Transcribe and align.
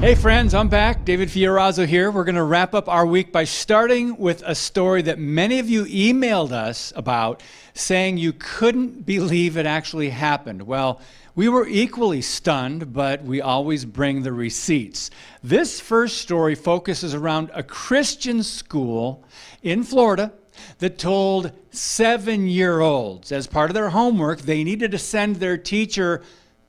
Hey, 0.00 0.14
friends, 0.14 0.54
I'm 0.54 0.68
back. 0.68 1.04
David 1.04 1.28
Fiorazzo 1.28 1.84
here. 1.84 2.12
We're 2.12 2.22
going 2.22 2.36
to 2.36 2.44
wrap 2.44 2.72
up 2.72 2.88
our 2.88 3.04
week 3.04 3.32
by 3.32 3.42
starting 3.42 4.16
with 4.16 4.44
a 4.46 4.54
story 4.54 5.02
that 5.02 5.18
many 5.18 5.58
of 5.58 5.68
you 5.68 5.86
emailed 5.86 6.52
us 6.52 6.92
about 6.94 7.42
saying 7.74 8.16
you 8.16 8.32
couldn't 8.32 9.04
believe 9.04 9.56
it 9.56 9.66
actually 9.66 10.10
happened. 10.10 10.62
Well, 10.62 11.00
we 11.34 11.48
were 11.48 11.66
equally 11.66 12.22
stunned, 12.22 12.92
but 12.92 13.24
we 13.24 13.40
always 13.40 13.84
bring 13.84 14.22
the 14.22 14.32
receipts. 14.32 15.10
This 15.42 15.80
first 15.80 16.18
story 16.18 16.54
focuses 16.54 17.12
around 17.12 17.50
a 17.52 17.64
Christian 17.64 18.44
school 18.44 19.24
in 19.64 19.82
Florida 19.82 20.32
that 20.78 21.00
told 21.00 21.50
seven 21.72 22.46
year 22.46 22.78
olds, 22.78 23.32
as 23.32 23.48
part 23.48 23.68
of 23.68 23.74
their 23.74 23.90
homework, 23.90 24.42
they 24.42 24.62
needed 24.62 24.92
to 24.92 24.98
send 24.98 25.36
their 25.36 25.58
teacher 25.58 26.22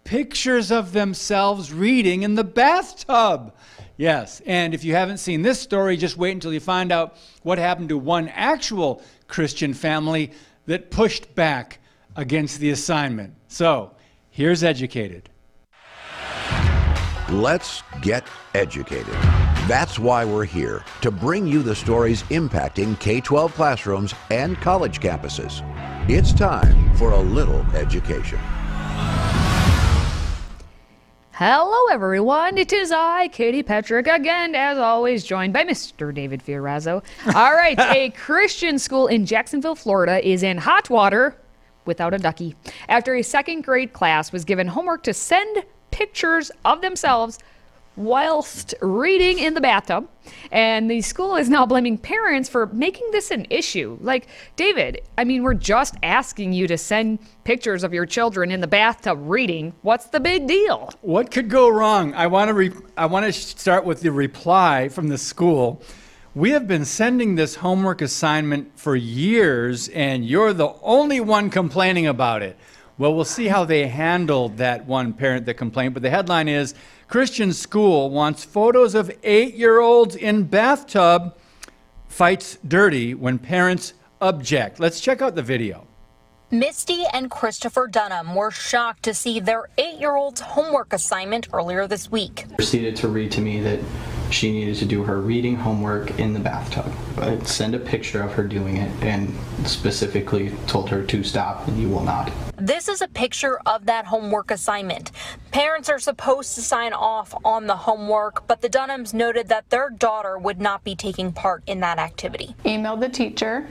pictures 0.10 0.72
of 0.72 0.92
themselves 0.92 1.72
reading 1.72 2.24
in 2.24 2.34
the 2.34 2.44
bathtub. 2.44 3.54
Yes, 3.96 4.42
and 4.44 4.74
if 4.74 4.84
you 4.84 4.96
haven't 4.96 5.20
seen 5.20 5.44
this 5.44 5.60
story, 5.60 5.98
just 5.98 6.18
wait 6.18 6.32
until 6.32 6.52
you 6.52 6.60
find 6.60 6.92
out 6.92 7.16
what 7.44 7.60
happened 7.60 7.90
to 7.90 7.98
one 8.00 8.28
actual 8.30 9.04
Christian 9.28 9.72
family 9.72 10.32
that 10.66 10.90
pushed 10.90 11.36
back 11.36 11.78
against 12.16 12.60
the 12.60 12.72
assignment. 12.72 13.36
So, 13.50 13.92
here's 14.32 14.64
Educated. 14.64 15.30
Let's 17.30 17.84
get 18.02 18.24
educated. 18.56 19.14
That's 19.68 20.00
why 20.00 20.26
we're 20.26 20.46
here 20.46 20.84
to 21.02 21.12
bring 21.12 21.46
you 21.46 21.62
the 21.62 21.76
stories 21.76 22.24
impacting 22.24 23.00
K 23.00 23.22
12 23.22 23.54
classrooms 23.54 24.16
and 24.32 24.60
college 24.60 25.02
campuses. 25.02 25.62
It's 26.10 26.34
time 26.34 26.96
for 26.96 27.12
a 27.12 27.20
little 27.20 27.62
education. 27.76 28.40
Hello, 31.40 31.86
everyone. 31.90 32.58
It 32.58 32.74
is 32.74 32.92
I, 32.92 33.30
Katie 33.30 33.64
Petrick, 33.64 34.08
again, 34.08 34.56
as 34.56 34.78
always, 34.78 35.24
joined 35.24 35.54
by 35.54 35.64
Mr. 35.64 36.14
David 36.14 36.44
Fiorazzo. 36.46 37.02
All 37.34 37.54
right, 37.54 37.80
a 37.80 38.10
Christian 38.10 38.78
school 38.78 39.08
in 39.08 39.26
Jacksonville, 39.26 39.76
Florida, 39.76 40.20
is 40.28 40.44
in 40.44 40.58
hot 40.58 40.90
water 40.90 41.38
without 41.86 42.14
a 42.14 42.18
ducky 42.18 42.58
after 42.90 43.16
a 43.16 43.22
second 43.22 43.62
grade 43.62 43.94
class 43.94 44.34
was 44.34 44.44
given 44.44 44.68
homework 44.68 45.02
to 45.04 45.14
send 45.14 45.64
pictures 45.92 46.52
of 46.66 46.82
themselves 46.82 47.40
whilst 48.00 48.74
reading 48.82 49.40
in 49.40 49.54
the 49.54 49.62
bathtub. 49.62 50.08
And 50.52 50.90
the 50.90 51.02
school 51.02 51.36
is 51.36 51.50
now 51.50 51.66
blaming 51.66 51.98
parents 51.98 52.48
for 52.48 52.68
making 52.68 53.12
this 53.12 53.30
an 53.30 53.46
issue. 53.50 53.98
Like, 54.02 54.28
David, 54.56 55.02
I 55.18 55.26
mean, 55.26 55.44
we're 55.44 55.54
just 55.54 55.96
asking 56.02 56.54
you 56.54 56.66
to 56.68 56.78
send 56.78 57.20
pictures 57.44 57.84
of 57.84 57.94
your 57.94 58.06
children 58.06 58.52
in 58.52 58.62
the 58.62 58.68
bathtub 58.68 59.20
reading. 59.22 59.74
What's 59.82 60.06
the 60.06 60.20
big 60.20 60.48
deal? 60.48 60.90
What 61.02 61.30
could 61.30 61.50
go 61.50 61.68
wrong? 61.68 62.14
I 62.14 62.28
want 62.28 62.48
to 62.48 62.54
re- 62.54 62.72
I 62.96 63.06
want 63.06 63.26
to 63.26 63.34
start 63.34 63.84
with 63.84 64.02
the 64.02 64.12
reply 64.12 64.88
from 64.88 65.10
the 65.10 65.18
school. 65.18 65.82
We 66.36 66.52
have 66.52 66.68
been 66.68 66.86
sending 66.86 67.36
this 67.36 67.56
homework 67.56 68.02
assignment 68.02 68.80
for 68.80 68.96
years 68.96 69.90
and 69.90 70.24
you're 70.24 70.54
the 70.54 70.74
only 70.84 71.20
one 71.20 71.50
complaining 71.50 72.08
about 72.08 72.44
it. 72.44 72.56
Well, 73.00 73.16
we'll 73.16 73.24
see 73.24 73.48
how 73.48 73.64
they 73.64 73.88
handled 73.88 74.58
that 74.58 74.86
one 74.86 75.14
parent 75.14 75.46
that 75.46 75.54
complained, 75.54 75.94
but 75.94 76.04
the 76.04 76.10
headline 76.10 76.50
is 76.50 76.76
Christian 77.08 77.54
school 77.54 78.10
wants 78.10 78.44
photos 78.44 78.94
of 78.94 79.08
8-year-olds 79.22 80.18
in 80.18 80.44
bathtub 80.44 81.38
fights 82.10 82.58
dirty 82.68 83.14
when 83.14 83.40
parents 83.40 83.94
object. 84.20 84.82
Let's 84.82 85.00
check 85.00 85.22
out 85.22 85.34
the 85.34 85.42
video. 85.42 85.88
Misty 86.52 87.06
and 87.14 87.32
Christopher 87.32 87.88
Dunham 87.88 88.36
were 88.36 88.52
shocked 88.52 89.04
to 89.04 89.14
see 89.14 89.40
their 89.40 89.70
eight 89.78 89.98
year 90.00 90.18
old's 90.18 90.42
homework 90.42 90.92
assignment 90.92 91.48
earlier 91.54 91.88
this 91.88 92.12
week. 92.12 92.48
Proceeded 92.56 92.98
to 92.98 93.08
read 93.08 93.32
to 93.32 93.40
me 93.40 93.62
that 93.62 93.80
she 94.32 94.52
needed 94.52 94.76
to 94.76 94.86
do 94.86 95.04
her 95.04 95.20
reading 95.20 95.56
homework 95.56 96.20
in 96.20 96.34
the 96.34 96.40
bathtub. 96.40 96.92
I 97.18 97.40
sent 97.40 97.76
a 97.76 97.80
picture 97.80 98.22
of 98.22 98.34
her 98.34 98.44
doing 98.44 98.78
it 98.78 98.92
and 99.04 99.34
specifically 99.66 100.52
told 100.68 100.90
her 100.90 101.04
to 101.04 101.24
stop 101.24 101.68
and 101.68 101.78
you 101.80 101.90
will 101.90 102.04
not. 102.04 102.32
This 102.58 102.88
is 102.88 103.02
a 103.02 103.08
picture 103.08 103.60
of 103.66 103.86
that 103.86 104.06
homework 104.06 104.52
assignment. 104.52 105.12
Parents 105.52 105.90
are 105.90 106.00
supposed 106.00 106.56
to 106.56 106.62
sign 106.62 106.94
off 106.94 107.34
on 107.44 107.68
the 107.68 107.76
homework, 107.76 108.46
but 108.48 108.62
the 108.62 108.70
Dunhams 108.70 109.14
noted 109.14 109.48
that 109.48 109.70
their 109.70 109.90
daughter 109.90 110.38
would 110.38 110.60
not 110.60 110.84
be 110.84 110.96
taking 110.96 111.32
part 111.32 111.64
in 111.68 111.80
that 111.80 112.00
activity. 112.00 112.56
Emailed 112.66 113.00
the 113.00 113.10
teacher, 113.10 113.68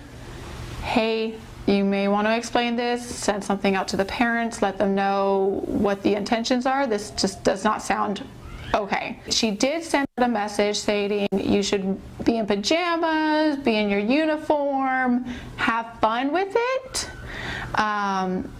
hey, 0.82 1.34
you 1.66 1.84
may 1.84 2.08
want 2.08 2.26
to 2.26 2.34
explain 2.34 2.76
this, 2.76 3.04
send 3.04 3.44
something 3.44 3.74
out 3.74 3.88
to 3.88 3.96
the 3.98 4.06
parents, 4.06 4.62
let 4.62 4.78
them 4.78 4.94
know 4.94 5.62
what 5.66 6.02
the 6.02 6.14
intentions 6.14 6.64
are. 6.64 6.86
This 6.86 7.10
just 7.10 7.44
does 7.44 7.62
not 7.62 7.82
sound 7.82 8.24
okay. 8.74 9.20
She 9.30 9.50
did 9.50 9.84
send 9.84 10.06
a 10.16 10.28
message 10.28 10.76
stating 10.76 11.28
you 11.32 11.62
should 11.62 12.00
be 12.24 12.36
in 12.36 12.46
pajamas, 12.46 13.56
be 13.58 13.76
in 13.76 13.88
your 13.88 14.00
uniform, 14.00 15.24
have 15.56 15.98
fun 16.00 16.32
with 16.32 16.54
it. 16.54 17.10
Um, 17.74 18.50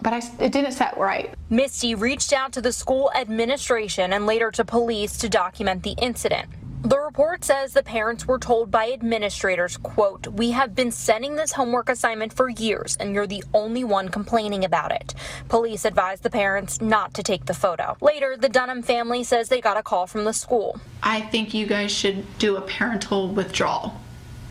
but 0.00 0.12
I, 0.12 0.22
it 0.38 0.52
didn't 0.52 0.72
set 0.72 0.96
right. 0.96 1.34
Misty 1.50 1.94
reached 1.94 2.32
out 2.32 2.52
to 2.52 2.60
the 2.60 2.72
school 2.72 3.10
administration 3.16 4.12
and 4.12 4.26
later 4.26 4.50
to 4.52 4.64
police 4.64 5.18
to 5.18 5.28
document 5.28 5.82
the 5.82 5.94
incident. 6.00 6.48
The 6.82 6.98
report 6.98 7.44
says 7.44 7.72
the 7.72 7.82
parents 7.82 8.26
were 8.26 8.38
told 8.38 8.70
by 8.70 8.92
administrators, 8.92 9.76
quote, 9.76 10.28
"We 10.28 10.52
have 10.52 10.74
been 10.76 10.92
sending 10.92 11.34
this 11.34 11.52
homework 11.52 11.88
assignment 11.88 12.32
for 12.32 12.48
years 12.48 12.96
and 13.00 13.12
you're 13.14 13.26
the 13.26 13.42
only 13.52 13.82
one 13.82 14.08
complaining 14.08 14.64
about 14.64 14.92
it." 14.92 15.12
Police 15.48 15.84
advised 15.84 16.22
the 16.22 16.30
parents 16.30 16.80
not 16.80 17.14
to 17.14 17.22
take 17.22 17.46
the 17.46 17.54
photo. 17.54 17.96
Later, 18.00 18.36
the 18.38 18.48
Dunham 18.48 18.82
family 18.82 19.24
says 19.24 19.48
they 19.48 19.60
got 19.60 19.76
a 19.76 19.82
call 19.82 20.06
from 20.06 20.24
the 20.24 20.32
school. 20.32 20.80
I 21.02 21.20
think 21.22 21.52
you 21.52 21.66
guys 21.66 21.90
should 21.90 22.38
do 22.38 22.56
a 22.56 22.60
parental 22.60 23.28
withdrawal 23.28 24.00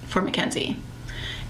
for 0.05 0.21
Mackenzie. 0.21 0.77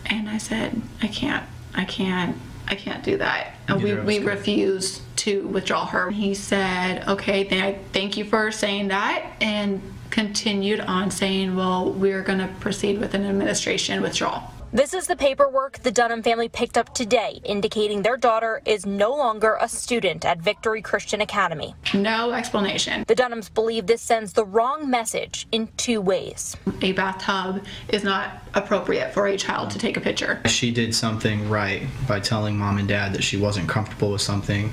And 0.05 0.29
I 0.29 0.37
said, 0.37 0.81
I 1.01 1.07
can't, 1.07 1.43
I 1.73 1.85
can't, 1.85 2.37
I 2.67 2.75
can't 2.75 3.03
do 3.03 3.17
that. 3.17 3.53
And 3.67 3.77
we, 3.81 3.89
Neither 3.89 3.99
of 4.01 4.05
we 4.05 4.17
could. 4.19 4.27
refused 4.27 5.01
to 5.27 5.45
withdraw 5.47 5.85
her. 5.85 6.09
He 6.09 6.33
said, 6.33 7.05
okay, 7.05 7.43
then 7.43 7.61
I 7.61 7.79
thank 7.91 8.15
you 8.15 8.23
for 8.23 8.49
saying 8.49 8.87
that 8.87 9.33
and 9.41 9.81
continued 10.09 10.79
on 10.79 11.11
saying, 11.11 11.53
well, 11.53 11.91
we're 11.91 12.21
going 12.23 12.39
to 12.39 12.47
proceed 12.61 12.97
with 12.97 13.13
an 13.13 13.25
administration 13.25 14.01
withdrawal. 14.01 14.53
This 14.71 14.93
is 14.93 15.07
the 15.07 15.17
paperwork 15.17 15.79
the 15.79 15.91
Dunham 15.91 16.23
family 16.23 16.47
picked 16.47 16.77
up 16.77 16.93
today, 16.93 17.41
indicating 17.43 18.03
their 18.03 18.15
daughter 18.15 18.61
is 18.65 18.85
no 18.85 19.11
longer 19.11 19.57
a 19.59 19.67
student 19.67 20.23
at 20.23 20.39
Victory 20.39 20.81
Christian 20.81 21.19
Academy. 21.19 21.75
No 21.93 22.31
explanation. 22.31 23.03
The 23.07 23.15
Dunhams 23.15 23.53
believe 23.53 23.85
this 23.85 24.01
sends 24.01 24.31
the 24.31 24.45
wrong 24.45 24.89
message 24.89 25.45
in 25.51 25.67
two 25.75 25.99
ways. 25.99 26.55
A 26.81 26.93
bathtub 26.93 27.65
is 27.89 28.03
not 28.03 28.43
appropriate 28.53 29.13
for 29.13 29.27
a 29.27 29.37
child 29.37 29.71
to 29.71 29.79
take 29.79 29.97
a 29.97 30.01
picture. 30.01 30.41
She 30.45 30.71
did 30.71 30.95
something 30.95 31.49
right 31.49 31.83
by 32.07 32.21
telling 32.21 32.57
mom 32.57 32.77
and 32.77 32.87
dad 32.87 33.13
that 33.13 33.23
she 33.23 33.35
wasn't 33.35 33.67
comfortable 33.67 34.11
with 34.11 34.21
something 34.21 34.71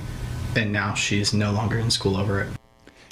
and 0.57 0.73
now 0.73 0.95
she's 0.95 1.33
no 1.35 1.53
longer 1.53 1.79
in 1.79 1.91
school 1.91 2.17
over 2.17 2.41
it. 2.43 2.49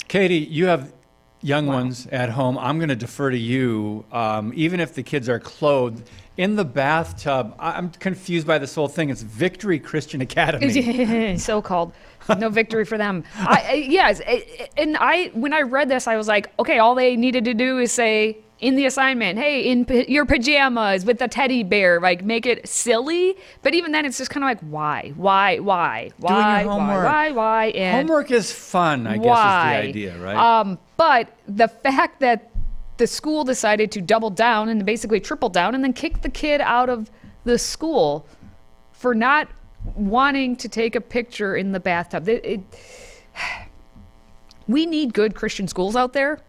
Katie, 0.07 0.35
you 0.37 0.65
have 0.67 0.93
young 1.41 1.67
ones 1.67 2.07
at 2.07 2.29
home. 2.29 2.57
I'm 2.57 2.77
going 2.77 2.89
to 2.89 2.95
defer 2.95 3.29
to 3.29 3.37
you. 3.37 4.05
Um, 4.11 4.53
even 4.55 4.79
if 4.79 4.93
the 4.95 5.03
kids 5.03 5.27
are 5.27 5.39
clothed 5.39 6.07
in 6.37 6.55
the 6.55 6.65
bathtub, 6.65 7.55
I- 7.59 7.73
I'm 7.73 7.89
confused 7.89 8.47
by 8.47 8.57
this 8.57 8.73
whole 8.75 8.87
thing. 8.87 9.09
It's 9.09 9.21
Victory 9.21 9.79
Christian 9.79 10.21
Academy. 10.21 11.37
so 11.37 11.61
called. 11.61 11.93
No 12.39 12.47
victory 12.49 12.85
for 12.85 12.97
them. 12.97 13.25
I, 13.35 13.65
I, 13.69 13.73
yes, 13.73 14.21
I- 14.25 14.69
and 14.77 14.95
I 14.97 15.27
when 15.33 15.53
I 15.53 15.61
read 15.61 15.89
this, 15.89 16.07
I 16.07 16.15
was 16.15 16.27
like, 16.27 16.51
okay, 16.57 16.79
all 16.79 16.95
they 16.95 17.15
needed 17.17 17.43
to 17.45 17.53
do 17.53 17.79
is 17.79 17.91
say 17.91 18.37
in 18.63 18.77
the 18.77 18.85
assignment, 18.85 19.37
hey, 19.37 19.69
in 19.69 19.83
pa- 19.83 20.05
your 20.07 20.25
pajamas 20.25 21.03
with 21.03 21.19
the 21.19 21.27
teddy 21.27 21.63
bear, 21.63 21.99
like 21.99 22.23
make 22.23 22.45
it 22.45 22.65
silly. 22.65 23.35
But 23.61 23.73
even 23.75 23.91
then, 23.91 24.05
it's 24.05 24.17
just 24.17 24.31
kind 24.31 24.41
of 24.41 24.47
like, 24.47 24.61
why, 24.61 25.11
why, 25.17 25.57
why, 25.57 26.11
Doing 26.21 26.33
your 26.33 26.39
why, 26.39 26.63
homework. 26.63 27.05
why, 27.05 27.31
why, 27.31 27.31
why, 27.31 27.65
and 27.67 28.07
Homework 28.07 28.31
is 28.31 28.53
fun, 28.53 29.05
I 29.05 29.17
why? 29.17 29.81
guess 29.83 29.89
is 29.89 29.93
the 29.93 30.11
idea, 30.13 30.17
right? 30.23 30.37
Um, 30.37 30.79
but 30.95 31.27
the 31.45 31.67
fact 31.67 32.21
that 32.21 32.51
the 32.95 33.05
school 33.05 33.43
decided 33.43 33.91
to 33.91 34.01
double 34.01 34.29
down 34.29 34.69
and 34.69 34.85
basically 34.85 35.19
triple 35.19 35.49
down 35.49 35.75
and 35.75 35.83
then 35.83 35.91
kick 35.91 36.21
the 36.21 36.29
kid 36.29 36.61
out 36.61 36.89
of 36.89 37.11
the 37.43 37.59
school 37.59 38.25
for 38.93 39.13
not 39.13 39.49
wanting 39.95 40.55
to 40.55 40.69
take 40.69 40.95
a 40.95 41.01
picture 41.01 41.57
in 41.57 41.73
the 41.73 41.81
bathtub. 41.81 42.29
It, 42.29 42.45
it, 42.45 42.61
we 44.69 44.85
need 44.85 45.13
good 45.13 45.35
Christian 45.35 45.67
schools 45.67 45.97
out 45.97 46.13
there. 46.13 46.39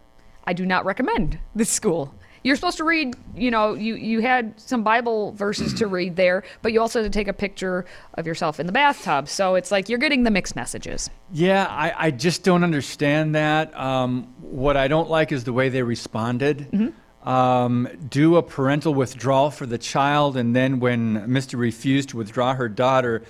I 0.46 0.52
do 0.52 0.66
not 0.66 0.84
recommend 0.84 1.38
this 1.54 1.70
school. 1.70 2.14
You're 2.42 2.56
supposed 2.56 2.76
to 2.76 2.84
read, 2.84 3.16
you 3.34 3.50
know, 3.50 3.72
you, 3.72 3.94
you 3.94 4.20
had 4.20 4.60
some 4.60 4.82
Bible 4.84 5.32
verses 5.32 5.72
to 5.74 5.86
read 5.86 6.16
there, 6.16 6.44
but 6.60 6.74
you 6.74 6.80
also 6.80 7.02
had 7.02 7.10
to 7.10 7.18
take 7.18 7.26
a 7.26 7.32
picture 7.32 7.86
of 8.14 8.26
yourself 8.26 8.60
in 8.60 8.66
the 8.66 8.72
bathtub. 8.72 9.30
So 9.30 9.54
it's 9.54 9.70
like 9.70 9.88
you're 9.88 9.98
getting 9.98 10.24
the 10.24 10.30
mixed 10.30 10.54
messages. 10.54 11.08
Yeah, 11.32 11.66
I, 11.70 11.94
I 11.96 12.10
just 12.10 12.44
don't 12.44 12.62
understand 12.62 13.34
that. 13.34 13.74
Um, 13.74 14.24
what 14.42 14.76
I 14.76 14.88
don't 14.88 15.08
like 15.08 15.32
is 15.32 15.44
the 15.44 15.54
way 15.54 15.70
they 15.70 15.82
responded. 15.82 16.68
Mm-hmm. 16.70 17.28
Um, 17.28 17.88
do 18.10 18.36
a 18.36 18.42
parental 18.42 18.92
withdrawal 18.92 19.50
for 19.50 19.64
the 19.64 19.78
child, 19.78 20.36
and 20.36 20.54
then 20.54 20.78
when 20.80 21.26
Mr. 21.26 21.58
refused 21.58 22.10
to 22.10 22.18
withdraw 22.18 22.54
her 22.54 22.68
daughter, 22.68 23.22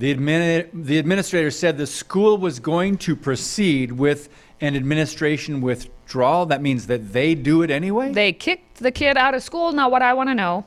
The, 0.00 0.14
admini- 0.14 0.66
the 0.72 0.96
administrator 0.96 1.50
said 1.50 1.76
the 1.76 1.86
school 1.86 2.38
was 2.38 2.58
going 2.58 2.96
to 2.98 3.14
proceed 3.14 3.92
with 3.92 4.30
an 4.62 4.74
administration 4.74 5.60
withdrawal. 5.60 6.46
That 6.46 6.62
means 6.62 6.86
that 6.86 7.12
they 7.12 7.34
do 7.34 7.60
it 7.60 7.70
anyway? 7.70 8.10
They 8.10 8.32
kicked 8.32 8.78
the 8.78 8.90
kid 8.90 9.18
out 9.18 9.34
of 9.34 9.42
school. 9.42 9.72
Now, 9.72 9.90
what 9.90 10.00
I 10.00 10.14
want 10.14 10.30
to 10.30 10.34
know 10.34 10.64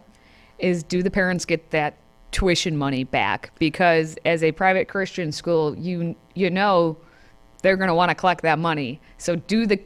is 0.60 0.84
do 0.84 1.02
the 1.02 1.10
parents 1.10 1.46
get 1.46 1.72
that 1.72 1.98
tuition 2.32 2.78
money 2.78 3.06
back? 3.06 3.52
Because 3.58 4.18
as 4.24 4.44
a 4.44 4.52
private 4.52 4.88
Christian 4.88 5.32
school, 5.32 5.76
you 5.76 6.16
you 6.36 6.52
know 6.52 6.96
they're 7.64 7.78
going 7.78 7.88
to 7.88 7.96
want 7.96 8.10
to 8.10 8.16
collect 8.16 8.44
that 8.44 8.60
money. 8.60 9.02
So 9.18 9.36
do 9.36 9.66
the 9.66 9.82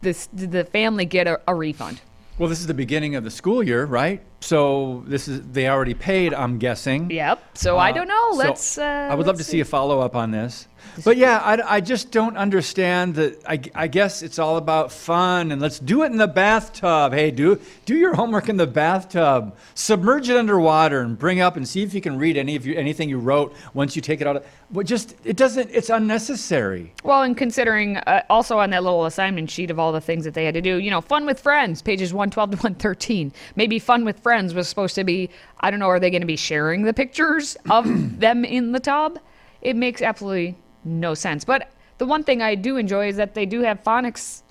this 0.00 0.28
the 0.32 0.64
family 0.64 1.06
get 1.06 1.26
a, 1.26 1.40
a 1.48 1.54
refund? 1.56 2.00
Well, 2.38 2.48
this 2.48 2.60
is 2.60 2.66
the 2.66 2.74
beginning 2.74 3.14
of 3.14 3.24
the 3.24 3.30
school 3.30 3.62
year, 3.62 3.84
right? 3.84 4.22
So 4.40 5.04
this 5.06 5.28
is 5.28 5.42
they 5.52 5.68
already 5.68 5.94
paid, 5.94 6.32
I'm 6.34 6.58
guessing. 6.58 7.10
Yep. 7.10 7.56
So 7.58 7.76
I 7.76 7.90
Uh, 7.90 7.94
don't 7.94 8.08
know. 8.08 8.32
so 8.32 8.36
Let's. 8.38 8.78
Uh, 8.78 8.82
I 9.10 9.14
would 9.14 9.26
love 9.26 9.36
to 9.36 9.40
let's 9.40 9.48
see 9.48 9.60
a 9.60 9.64
follow 9.64 10.00
up 10.00 10.16
on 10.16 10.30
this. 10.30 10.66
But 11.04 11.16
yeah, 11.16 11.38
I, 11.38 11.76
I 11.76 11.80
just 11.80 12.10
don't 12.10 12.36
understand 12.36 13.14
that. 13.14 13.42
I, 13.46 13.60
I 13.74 13.88
guess 13.88 14.22
it's 14.22 14.38
all 14.38 14.56
about 14.56 14.92
fun 14.92 15.50
and 15.50 15.60
let's 15.60 15.78
do 15.78 16.02
it 16.02 16.06
in 16.06 16.18
the 16.18 16.28
bathtub. 16.28 17.12
Hey, 17.12 17.30
do 17.30 17.58
do 17.86 17.96
your 17.96 18.14
homework 18.14 18.48
in 18.48 18.56
the 18.56 18.66
bathtub. 18.66 19.56
Submerge 19.74 20.28
it 20.28 20.36
underwater 20.36 21.00
and 21.00 21.18
bring 21.18 21.40
up 21.40 21.56
and 21.56 21.66
see 21.66 21.82
if 21.82 21.94
you 21.94 22.00
can 22.00 22.18
read 22.18 22.36
any 22.36 22.56
of 22.56 22.66
anything 22.66 23.08
you 23.08 23.18
wrote 23.18 23.54
once 23.74 23.96
you 23.96 24.02
take 24.02 24.20
it 24.20 24.26
out. 24.26 24.36
Of, 24.36 24.46
but 24.70 24.86
just 24.86 25.14
it 25.24 25.36
doesn't. 25.36 25.70
It's 25.70 25.90
unnecessary. 25.90 26.92
Well, 27.04 27.22
and 27.22 27.36
considering 27.36 27.96
uh, 27.98 28.22
also 28.28 28.58
on 28.58 28.70
that 28.70 28.82
little 28.82 29.06
assignment 29.06 29.50
sheet 29.50 29.70
of 29.70 29.78
all 29.78 29.92
the 29.92 30.00
things 30.00 30.24
that 30.24 30.34
they 30.34 30.44
had 30.44 30.54
to 30.54 30.62
do, 30.62 30.76
you 30.76 30.90
know, 30.90 31.00
fun 31.00 31.24
with 31.24 31.40
friends, 31.40 31.80
pages 31.80 32.12
112 32.12 32.50
to 32.50 32.56
113. 32.56 33.32
Maybe 33.56 33.78
fun 33.78 34.04
with 34.04 34.20
friends 34.20 34.54
was 34.54 34.68
supposed 34.68 34.94
to 34.96 35.04
be, 35.04 35.30
I 35.60 35.70
don't 35.70 35.80
know, 35.80 35.88
are 35.88 36.00
they 36.00 36.10
going 36.10 36.22
to 36.22 36.26
be 36.26 36.36
sharing 36.36 36.82
the 36.82 36.92
pictures 36.92 37.56
of 37.70 38.20
them 38.20 38.44
in 38.44 38.72
the 38.72 38.80
tub? 38.80 39.18
It 39.62 39.76
makes 39.76 40.02
absolutely 40.02 40.56
no 40.84 41.14
sense. 41.14 41.44
But 41.44 41.70
the 41.98 42.06
one 42.06 42.24
thing 42.24 42.42
I 42.42 42.54
do 42.54 42.76
enjoy 42.76 43.08
is 43.08 43.16
that 43.16 43.34
they 43.34 43.46
do 43.46 43.60
have 43.62 43.82
phonics, 43.82 44.42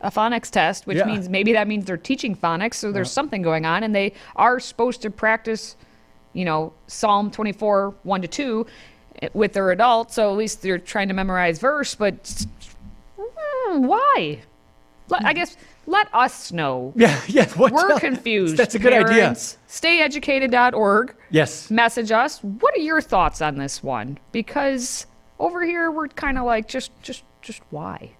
a 0.00 0.10
phonics 0.10 0.50
test, 0.50 0.86
which 0.86 0.98
Yeah. 0.98 1.04
means 1.06 1.28
maybe 1.28 1.52
that 1.52 1.66
means 1.68 1.84
they're 1.84 1.96
teaching 1.96 2.36
phonics, 2.36 2.74
so 2.74 2.92
there's 2.92 3.10
something 3.10 3.42
going 3.42 3.66
on, 3.66 3.82
and 3.82 3.94
they 3.94 4.12
are 4.36 4.60
supposed 4.60 5.02
to 5.02 5.10
practice, 5.10 5.76
you 6.32 6.44
know, 6.44 6.72
Psalm 6.86 7.30
24, 7.30 7.94
1 8.02 8.22
to 8.22 8.28
2 8.28 8.66
eh, 9.22 9.28
with 9.34 9.52
their 9.52 9.70
adults, 9.72 10.14
so 10.14 10.30
at 10.30 10.36
least 10.36 10.62
they're 10.62 10.78
trying 10.78 11.08
to 11.08 11.14
memorize 11.14 11.58
verse, 11.58 11.94
but 11.94 12.22
mm, 13.18 13.80
why? 13.86 14.40
I 15.12 15.32
guess 15.32 15.56
let 15.86 16.08
us 16.14 16.52
know. 16.52 16.92
Yeah, 16.96 17.20
yeah. 17.26 17.48
What 17.54 17.72
We're 17.72 17.98
confused. 17.98 18.56
That's 18.56 18.76
a 18.76 18.78
good 18.78 18.92
idea. 18.92 19.32
Stayeducated.org. 19.68 21.14
Yes. 21.30 21.70
Message 21.70 22.12
us. 22.12 22.38
What 22.44 22.76
are 22.76 22.80
your 22.80 23.00
thoughts 23.00 23.42
on 23.42 23.56
this 23.58 23.82
one? 23.82 24.18
Because 24.32 25.06
over 25.40 25.64
here 25.64 25.90
we're 25.90 26.08
kind 26.08 26.38
of 26.38 26.44
like 26.44 26.68
just, 26.68 26.92
just, 27.02 27.24
just 27.42 27.60
why? 27.70 28.12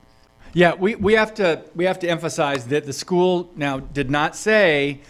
Yeah, 0.53 0.75
we, 0.75 0.97
we 0.97 1.13
have 1.13 1.35
to 1.35 1.63
we 1.77 1.85
have 1.85 2.01
to 2.01 2.09
emphasize 2.09 2.67
that 2.69 2.85
the 2.85 2.93
school 2.93 3.51
now 3.55 3.79
did 3.79 4.11
not 4.11 4.35
say 4.35 5.01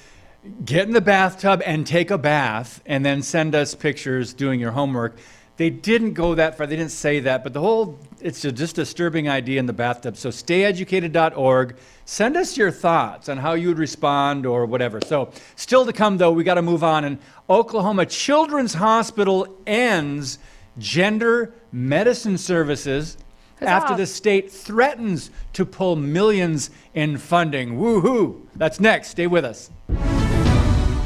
get 0.65 0.87
in 0.87 0.93
the 0.93 1.01
bathtub 1.01 1.63
and 1.65 1.87
take 1.87 2.11
a 2.11 2.19
bath 2.19 2.83
and 2.85 3.05
then 3.05 3.23
send 3.23 3.55
us 3.55 3.75
pictures 3.75 4.35
doing 4.35 4.61
your 4.61 4.73
homework. 4.73 5.17
They 5.57 5.71
didn't 5.71 6.15
go 6.15 6.35
that 6.35 6.57
far. 6.57 6.67
They 6.67 6.77
didn't 6.77 6.93
say 6.93 7.21
that, 7.21 7.43
but 7.43 7.53
the 7.55 7.61
whole 7.61 7.99
it's 8.21 8.45
a 8.45 8.53
just 8.53 8.77
disturbing 8.77 9.31
idea 9.31 9.59
in 9.61 9.67
the 9.67 9.73
bathtub. 9.73 10.17
So 10.19 10.29
stayeducated.org. 10.29 11.77
Send 12.05 12.37
us 12.37 12.57
your 12.57 12.71
thoughts 12.71 13.29
on 13.29 13.39
how 13.39 13.55
you 13.55 13.69
would 13.69 13.79
respond 13.79 14.45
or 14.45 14.67
whatever. 14.67 15.01
So, 15.07 15.31
still 15.57 15.87
to 15.87 15.93
come 15.93 16.19
though, 16.19 16.33
we 16.33 16.45
got 16.45 16.55
to 16.55 16.63
move 16.63 16.83
on 16.85 17.05
and 17.05 17.19
Oklahoma 17.49 18.05
Children's 18.07 18.75
Hospital 18.75 19.57
ends 19.67 20.39
gender 20.79 21.55
medicine 21.73 22.39
services 22.39 23.17
after 23.61 23.95
the 23.95 24.07
state 24.07 24.51
threatens 24.51 25.31
to 25.53 25.65
pull 25.67 25.97
millions 25.97 26.71
in 26.95 27.19
funding. 27.19 27.79
Woohoo! 27.79 28.47
That's 28.57 28.81
next. 28.81 29.09
Stay 29.11 29.27
with 29.27 29.45
us. 29.45 29.71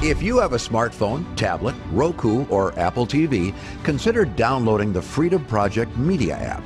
If 0.03 0.23
you 0.23 0.39
have 0.39 0.53
a 0.53 0.59
smartphone, 0.59 1.35
tablet, 1.35 1.75
Roku, 1.91 2.45
or 2.49 2.79
Apple 2.79 3.07
TV, 3.07 3.55
consider 3.85 4.27
downloading 4.27 4.93
the 4.93 5.01
Freedom 5.01 5.45
Project 5.47 5.97
Media 5.97 6.37
app. 6.37 6.63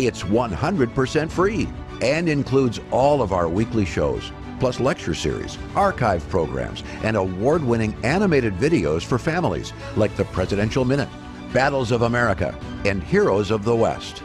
It's 0.00 0.24
100% 0.24 1.30
free 1.30 1.68
and 2.02 2.28
includes 2.28 2.80
all 2.90 3.22
of 3.22 3.32
our 3.32 3.48
weekly 3.48 3.84
shows, 3.84 4.32
plus 4.58 4.80
lecture 4.80 5.14
series, 5.14 5.56
archive 5.76 6.28
programs, 6.28 6.82
and 7.04 7.16
award 7.16 7.62
winning 7.62 7.94
animated 8.02 8.54
videos 8.54 9.02
for 9.02 9.18
families 9.18 9.72
like 9.96 10.16
the 10.16 10.24
Presidential 10.24 10.84
Minute, 10.84 11.08
Battles 11.52 11.90
of 11.90 12.02
America, 12.02 12.56
and 12.84 13.02
Heroes 13.02 13.50
of 13.50 13.64
the 13.64 13.74
West. 13.74 14.22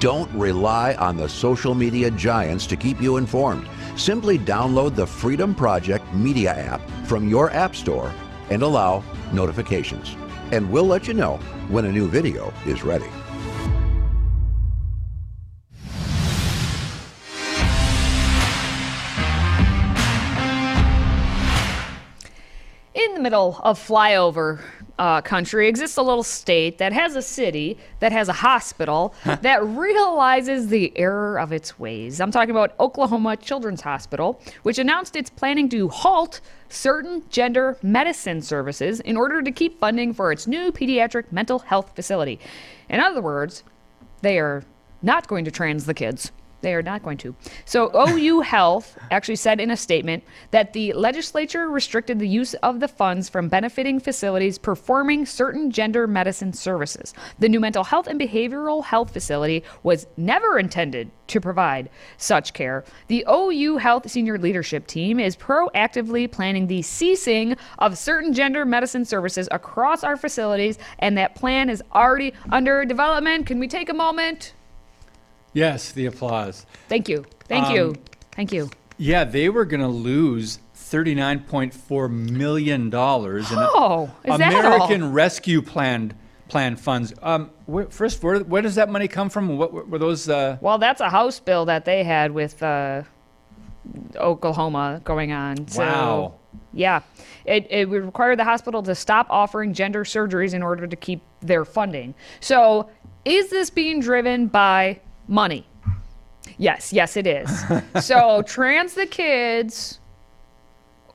Don't 0.00 0.30
rely 0.32 0.94
on 0.94 1.18
the 1.18 1.28
social 1.28 1.74
media 1.74 2.10
giants 2.10 2.66
to 2.68 2.76
keep 2.76 2.98
you 3.00 3.18
informed. 3.18 3.68
Simply 3.94 4.38
download 4.38 4.94
the 4.94 5.06
Freedom 5.06 5.54
Project 5.54 6.10
Media 6.14 6.54
app 6.54 6.80
from 7.04 7.28
your 7.28 7.50
App 7.50 7.76
Store 7.76 8.10
and 8.48 8.62
allow 8.62 9.04
notifications. 9.32 10.16
And 10.50 10.70
we'll 10.70 10.86
let 10.86 11.06
you 11.06 11.12
know 11.12 11.36
when 11.68 11.84
a 11.84 11.92
new 11.92 12.08
video 12.08 12.52
is 12.64 12.82
ready. 12.82 13.06
In 22.94 23.14
the 23.14 23.20
middle 23.20 23.60
of 23.62 23.78
flyover 23.78 24.62
uh, 25.02 25.20
country 25.20 25.66
exists 25.66 25.96
a 25.96 26.02
little 26.02 26.22
state 26.22 26.78
that 26.78 26.92
has 26.92 27.16
a 27.16 27.22
city 27.22 27.76
that 27.98 28.12
has 28.12 28.28
a 28.28 28.32
hospital 28.32 29.12
that 29.24 29.60
realizes 29.64 30.68
the 30.68 30.96
error 30.96 31.40
of 31.40 31.52
its 31.52 31.76
ways. 31.76 32.20
I'm 32.20 32.30
talking 32.30 32.52
about 32.52 32.78
Oklahoma 32.78 33.36
Children's 33.36 33.80
Hospital, 33.80 34.40
which 34.62 34.78
announced 34.78 35.16
it's 35.16 35.28
planning 35.28 35.68
to 35.70 35.88
halt 35.88 36.40
certain 36.68 37.24
gender 37.30 37.76
medicine 37.82 38.40
services 38.40 39.00
in 39.00 39.16
order 39.16 39.42
to 39.42 39.50
keep 39.50 39.80
funding 39.80 40.14
for 40.14 40.30
its 40.30 40.46
new 40.46 40.70
pediatric 40.70 41.32
mental 41.32 41.58
health 41.58 41.96
facility. 41.96 42.38
In 42.88 43.00
other 43.00 43.20
words, 43.20 43.64
they 44.20 44.38
are 44.38 44.62
not 45.02 45.26
going 45.26 45.44
to 45.44 45.50
trans 45.50 45.84
the 45.84 45.94
kids. 45.94 46.30
They 46.62 46.74
are 46.74 46.82
not 46.82 47.02
going 47.02 47.18
to. 47.18 47.34
So, 47.64 47.90
OU 47.94 48.40
Health 48.40 48.96
actually 49.10 49.36
said 49.36 49.60
in 49.60 49.70
a 49.70 49.76
statement 49.76 50.24
that 50.52 50.72
the 50.72 50.92
legislature 50.94 51.68
restricted 51.68 52.18
the 52.18 52.28
use 52.28 52.54
of 52.54 52.80
the 52.80 52.88
funds 52.88 53.28
from 53.28 53.48
benefiting 53.48 53.98
facilities 54.00 54.58
performing 54.58 55.26
certain 55.26 55.70
gender 55.70 56.06
medicine 56.06 56.52
services. 56.52 57.14
The 57.40 57.48
new 57.48 57.60
mental 57.60 57.84
health 57.84 58.06
and 58.06 58.20
behavioral 58.20 58.84
health 58.84 59.12
facility 59.12 59.64
was 59.82 60.06
never 60.16 60.58
intended 60.58 61.10
to 61.28 61.40
provide 61.40 61.90
such 62.16 62.52
care. 62.52 62.84
The 63.08 63.24
OU 63.28 63.78
Health 63.78 64.08
senior 64.08 64.38
leadership 64.38 64.86
team 64.86 65.18
is 65.18 65.36
proactively 65.36 66.30
planning 66.30 66.66
the 66.68 66.82
ceasing 66.82 67.56
of 67.78 67.98
certain 67.98 68.32
gender 68.32 68.64
medicine 68.64 69.04
services 69.04 69.48
across 69.50 70.04
our 70.04 70.16
facilities, 70.16 70.78
and 71.00 71.18
that 71.18 71.34
plan 71.34 71.68
is 71.68 71.82
already 71.92 72.34
under 72.50 72.84
development. 72.84 73.46
Can 73.46 73.58
we 73.58 73.66
take 73.66 73.88
a 73.88 73.94
moment? 73.94 74.54
Yes, 75.52 75.92
the 75.92 76.06
applause. 76.06 76.66
Thank 76.88 77.08
you. 77.08 77.24
Thank 77.48 77.66
Um, 77.66 77.74
you. 77.74 77.94
Thank 78.32 78.52
you. 78.52 78.70
Yeah, 78.98 79.24
they 79.24 79.48
were 79.48 79.64
going 79.64 79.80
to 79.80 79.88
lose 79.88 80.58
$39.4 80.76 82.10
million 82.10 82.80
in 82.86 82.92
Oh, 82.94 84.10
is 84.24 84.38
that 84.38 84.54
all? 84.64 84.72
American 84.84 85.12
Rescue 85.12 85.62
Plan 85.62 86.14
plan 86.48 86.76
funds. 86.76 87.14
Um, 87.22 87.50
where, 87.64 87.86
first, 87.86 88.22
where, 88.22 88.40
where 88.40 88.60
does 88.60 88.74
that 88.74 88.90
money 88.90 89.08
come 89.08 89.30
from? 89.30 89.56
What 89.56 89.72
were, 89.72 89.84
were 89.84 89.98
those? 89.98 90.28
Uh, 90.28 90.58
Well, 90.60 90.76
that's 90.78 91.00
a 91.00 91.08
House 91.08 91.40
bill 91.40 91.64
that 91.64 91.86
they 91.86 92.04
had 92.04 92.32
with 92.32 92.62
uh, 92.62 93.02
Oklahoma 94.16 95.00
going 95.04 95.32
on. 95.32 95.66
So, 95.68 95.80
Wow. 95.82 96.34
Yeah. 96.74 97.00
It, 97.46 97.66
it 97.70 97.88
would 97.88 98.04
require 98.04 98.36
the 98.36 98.44
hospital 98.44 98.82
to 98.82 98.94
stop 98.94 99.26
offering 99.30 99.72
gender 99.72 100.04
surgeries 100.04 100.52
in 100.54 100.62
order 100.62 100.86
to 100.86 100.96
keep 100.96 101.22
their 101.40 101.64
funding. 101.64 102.14
So, 102.40 102.90
is 103.24 103.48
this 103.50 103.70
being 103.70 104.00
driven 104.00 104.46
by 104.48 105.00
money? 105.28 105.66
Yes, 106.58 106.92
yes, 106.92 107.16
it 107.16 107.26
is. 107.26 107.64
so, 108.00 108.42
trans 108.42 108.94
the 108.94 109.06
kids, 109.06 110.00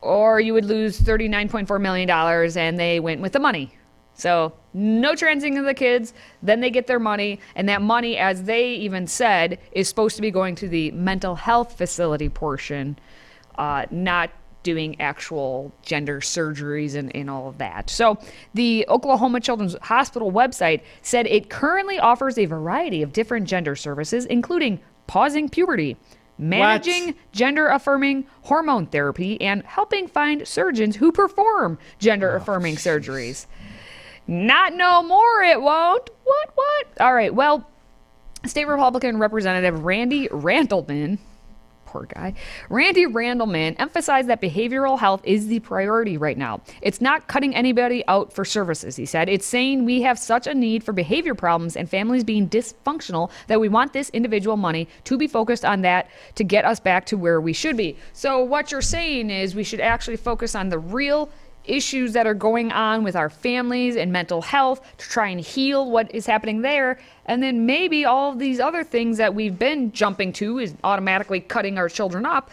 or 0.02 0.40
you 0.40 0.54
would 0.54 0.66
lose 0.66 1.00
$39.4 1.00 1.82
million, 1.82 2.10
and 2.10 2.80
they 2.80 3.00
went 3.00 3.22
with 3.22 3.34
the 3.34 3.40
money. 3.40 3.74
So, 4.14 4.54
no 4.74 5.14
transing 5.14 5.60
of 5.60 5.66
the 5.66 5.74
kids, 5.74 6.14
then 6.42 6.60
they 6.60 6.72
get 6.72 6.88
their 6.88 7.00
money, 7.00 7.40
and 7.56 7.70
that 7.70 7.82
money, 7.82 8.18
as 8.18 8.44
they 8.44 8.74
even 8.74 9.06
said, 9.06 9.60
is 9.72 9.88
supposed 9.88 10.16
to 10.16 10.22
be 10.22 10.32
going 10.32 10.56
to 10.56 10.68
the 10.68 10.92
mental 10.92 11.36
health 11.36 11.78
facility 11.78 12.30
portion, 12.30 12.98
uh, 13.58 13.86
not 13.92 14.32
doing 14.68 15.00
actual 15.00 15.72
gender 15.82 16.20
surgeries 16.20 16.94
and, 16.94 17.16
and 17.16 17.30
all 17.30 17.48
of 17.48 17.58
that. 17.58 17.90
So, 17.90 18.18
the 18.54 18.86
Oklahoma 18.90 19.40
Children's 19.40 19.78
Hospital 19.84 20.30
website 20.30 20.82
said 21.02 21.26
it 21.26 21.50
currently 21.50 22.00
offers 22.00 22.38
a 22.38 22.44
variety 22.44 23.02
of 23.02 23.14
different 23.14 23.48
gender 23.48 23.78
services, 23.78 24.26
including 24.26 24.82
pausing 25.08 25.48
puberty, 25.48 25.96
managing 26.38 27.16
gender 27.32 27.70
affirming 27.70 28.26
hormone 28.42 28.88
therapy, 28.88 29.40
and 29.40 29.64
helping 29.64 30.06
find 30.06 30.46
surgeons 30.46 30.98
who 30.98 31.14
perform 31.14 31.80
gender 31.98 32.34
oh, 32.34 32.36
affirming 32.36 32.76
surgeries. 32.76 33.46
Not 34.28 34.74
no 34.74 35.02
more, 35.02 35.44
it 35.44 35.62
won't. 35.62 36.10
What, 36.26 36.50
what? 36.56 36.88
All 37.00 37.14
right, 37.14 37.34
well, 37.34 37.66
State 38.46 38.68
Republican 38.68 39.18
Representative 39.18 39.86
Randy 39.86 40.28
Randleman, 40.28 41.20
poor 41.98 42.08
guy, 42.14 42.34
Randy 42.70 43.06
Randleman 43.06 43.76
emphasized 43.80 44.30
that 44.30 44.40
behavioral 44.40 45.00
health 45.00 45.22
is 45.24 45.48
the 45.48 45.60
priority 45.62 46.16
right 46.18 46.38
now. 46.38 46.62
It's 46.82 47.02
not 47.02 47.28
cutting 47.28 47.56
anybody 47.56 48.04
out 48.08 48.32
for 48.32 48.46
services, 48.46 48.96
he 48.96 49.06
said. 49.06 49.30
It's 49.30 49.48
saying 49.48 49.84
we 49.84 50.04
have 50.04 50.20
such 50.20 50.46
a 50.46 50.54
need 50.54 50.84
for 50.84 50.94
behavior 50.94 51.34
problems 51.34 51.76
and 51.76 51.90
families 51.90 52.24
being 52.24 52.48
dysfunctional 52.50 53.32
that 53.48 53.60
we 53.60 53.68
want 53.68 53.94
this 53.94 54.10
individual 54.12 54.58
money 54.58 54.88
to 55.06 55.18
be 55.18 55.28
focused 55.28 55.66
on 55.66 55.82
that 55.82 56.10
to 56.36 56.44
get 56.44 56.66
us 56.66 56.80
back 56.80 57.06
to 57.08 57.18
where 57.18 57.42
we 57.42 57.54
should 57.54 57.78
be. 57.78 57.98
So, 58.14 58.44
what 58.44 58.72
you're 58.72 58.82
saying 58.82 59.32
is 59.32 59.56
we 59.56 59.64
should 59.64 59.82
actually 59.82 60.18
focus 60.18 60.54
on 60.54 60.70
the 60.70 60.80
real 60.80 61.30
issues 61.68 62.14
that 62.14 62.26
are 62.26 62.34
going 62.34 62.72
on 62.72 63.04
with 63.04 63.16
our 63.16 63.30
families 63.30 63.96
and 63.96 64.12
mental 64.12 64.42
health 64.42 64.82
to 64.98 65.10
try 65.10 65.28
and 65.28 65.40
heal 65.40 65.90
what 65.90 66.14
is 66.14 66.26
happening 66.26 66.62
there. 66.62 66.98
And 67.28 67.44
then 67.44 67.66
maybe 67.66 68.06
all 68.06 68.32
of 68.32 68.40
these 68.40 68.60
other 68.60 68.84
things 68.84 69.18
that 69.18 69.36
we've 69.36 69.60
been 69.60 69.92
jumping 69.92 70.32
to 70.34 70.60
is 70.60 70.76
automatically 70.84 71.42
cutting 71.42 71.78
our 71.78 71.90
children 71.90 72.26
up. 72.26 72.50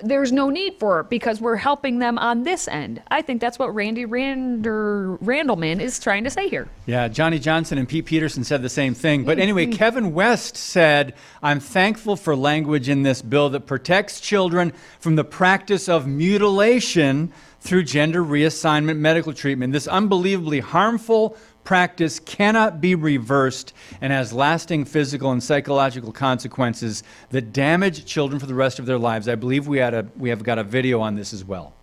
There's 0.00 0.30
no 0.30 0.48
need 0.48 0.78
for 0.78 1.00
it 1.00 1.10
because 1.10 1.40
we're 1.40 1.56
helping 1.56 1.98
them 1.98 2.18
on 2.18 2.44
this 2.44 2.68
end. 2.68 3.02
I 3.08 3.20
think 3.20 3.40
that's 3.40 3.58
what 3.58 3.74
Randy 3.74 4.06
Rander, 4.06 5.18
Randleman 5.18 5.80
is 5.80 5.98
trying 5.98 6.22
to 6.22 6.30
say 6.30 6.48
here. 6.48 6.68
Yeah, 6.86 7.08
Johnny 7.08 7.40
Johnson 7.40 7.78
and 7.78 7.88
Pete 7.88 8.04
Peterson 8.04 8.44
said 8.44 8.62
the 8.62 8.68
same 8.68 8.94
thing. 8.94 9.24
But 9.24 9.32
mm-hmm. 9.32 9.42
anyway, 9.42 9.66
Kevin 9.66 10.14
West 10.14 10.56
said, 10.56 11.14
I'm 11.42 11.58
thankful 11.58 12.14
for 12.14 12.36
language 12.36 12.88
in 12.88 13.02
this 13.02 13.22
bill 13.22 13.50
that 13.50 13.66
protects 13.66 14.20
children 14.20 14.72
from 15.00 15.16
the 15.16 15.24
practice 15.24 15.88
of 15.88 16.06
mutilation 16.06 17.32
through 17.60 17.82
gender 17.82 18.22
reassignment 18.22 18.98
medical 18.98 19.32
treatment. 19.32 19.72
This 19.72 19.88
unbelievably 19.88 20.60
harmful 20.60 21.36
practice 21.64 22.20
cannot 22.20 22.80
be 22.80 22.94
reversed 22.94 23.72
and 24.00 24.12
has 24.12 24.32
lasting 24.32 24.84
physical 24.84 25.32
and 25.32 25.42
psychological 25.42 26.12
consequences 26.12 27.02
that 27.30 27.52
damage 27.52 28.04
children 28.04 28.38
for 28.38 28.46
the 28.46 28.54
rest 28.54 28.78
of 28.78 28.86
their 28.86 28.98
lives. 28.98 29.28
I 29.28 29.34
believe 29.34 29.66
we 29.66 29.78
had 29.78 29.94
a 29.94 30.06
we 30.16 30.28
have 30.28 30.42
got 30.42 30.58
a 30.58 30.64
video 30.64 31.00
on 31.00 31.14
this 31.16 31.32
as 31.32 31.44
well. 31.44 31.74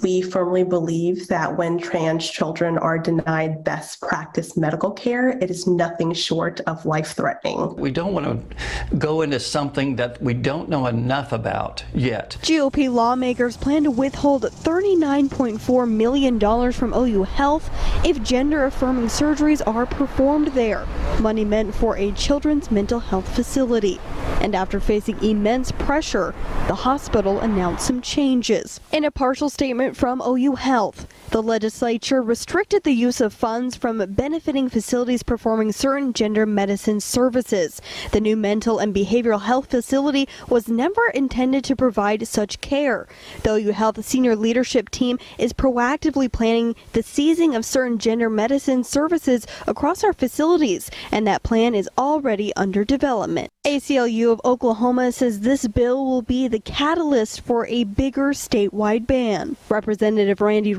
We 0.00 0.22
firmly 0.22 0.64
believe 0.64 1.28
that 1.28 1.56
when 1.56 1.78
trans 1.78 2.28
children 2.28 2.78
are 2.78 2.98
denied 2.98 3.62
best 3.62 4.00
practice 4.00 4.56
medical 4.56 4.90
care, 4.90 5.28
it 5.28 5.50
is 5.50 5.66
nothing 5.66 6.12
short 6.14 6.60
of 6.60 6.86
life 6.86 7.12
threatening. 7.12 7.76
We 7.76 7.90
don't 7.90 8.14
want 8.14 8.26
to 8.26 8.96
go 8.96 9.20
into 9.20 9.38
something 9.38 9.96
that 9.96 10.20
we 10.22 10.34
don't 10.34 10.68
know 10.68 10.86
enough 10.86 11.32
about 11.32 11.84
yet. 11.94 12.36
GOP 12.42 12.92
lawmakers 12.92 13.56
plan 13.56 13.84
to 13.84 13.90
withhold 13.90 14.42
$39.4 14.42 15.90
million 15.90 16.72
from 16.72 16.94
OU 16.94 17.24
Health 17.24 17.70
if 18.04 18.22
gender 18.22 18.64
affirming 18.64 19.06
surgeries 19.06 19.62
are 19.66 19.86
performed 19.86 20.48
there. 20.48 20.86
Money 21.20 21.44
meant 21.44 21.74
for 21.74 21.96
a 21.96 22.12
children's 22.12 22.70
mental 22.70 22.98
health 22.98 23.28
facility. 23.34 24.00
And 24.42 24.56
after 24.56 24.80
facing 24.80 25.22
immense 25.22 25.70
pressure, 25.70 26.34
the 26.66 26.74
hospital 26.74 27.38
announced 27.40 27.86
some 27.86 28.02
changes. 28.02 28.80
In 28.92 29.04
a 29.04 29.10
partial 29.12 29.48
statement 29.48 29.96
from 29.96 30.20
OU 30.20 30.56
Health, 30.56 31.06
the 31.32 31.42
legislature 31.42 32.20
restricted 32.20 32.82
the 32.82 32.92
use 32.92 33.18
of 33.18 33.32
funds 33.32 33.74
from 33.74 34.04
benefiting 34.12 34.68
facilities 34.68 35.22
performing 35.22 35.72
certain 35.72 36.12
gender 36.12 36.44
medicine 36.44 37.00
services. 37.00 37.80
The 38.10 38.20
new 38.20 38.36
mental 38.36 38.78
and 38.78 38.94
behavioral 38.94 39.40
health 39.40 39.70
facility 39.70 40.28
was 40.50 40.68
never 40.68 41.08
intended 41.14 41.64
to 41.64 41.74
provide 41.74 42.28
such 42.28 42.60
care. 42.60 43.08
The 43.44 43.54
OU 43.54 43.72
Health 43.72 44.04
senior 44.04 44.36
leadership 44.36 44.90
team 44.90 45.18
is 45.38 45.54
proactively 45.54 46.30
planning 46.30 46.74
the 46.92 47.02
seizing 47.02 47.54
of 47.54 47.64
certain 47.64 47.96
gender 47.96 48.28
medicine 48.28 48.84
services 48.84 49.46
across 49.66 50.04
our 50.04 50.12
facilities, 50.12 50.90
and 51.10 51.26
that 51.26 51.42
plan 51.42 51.74
is 51.74 51.88
already 51.96 52.54
under 52.56 52.84
development. 52.84 53.48
ACLU 53.64 54.32
of 54.32 54.40
Oklahoma 54.44 55.12
says 55.12 55.40
this 55.40 55.66
bill 55.66 56.04
will 56.04 56.20
be 56.20 56.46
the 56.48 56.58
catalyst 56.58 57.40
for 57.40 57.64
a 57.68 57.84
bigger 57.84 58.32
statewide 58.32 59.06
ban. 59.06 59.56
Representative 59.70 60.40
Randy 60.40 60.74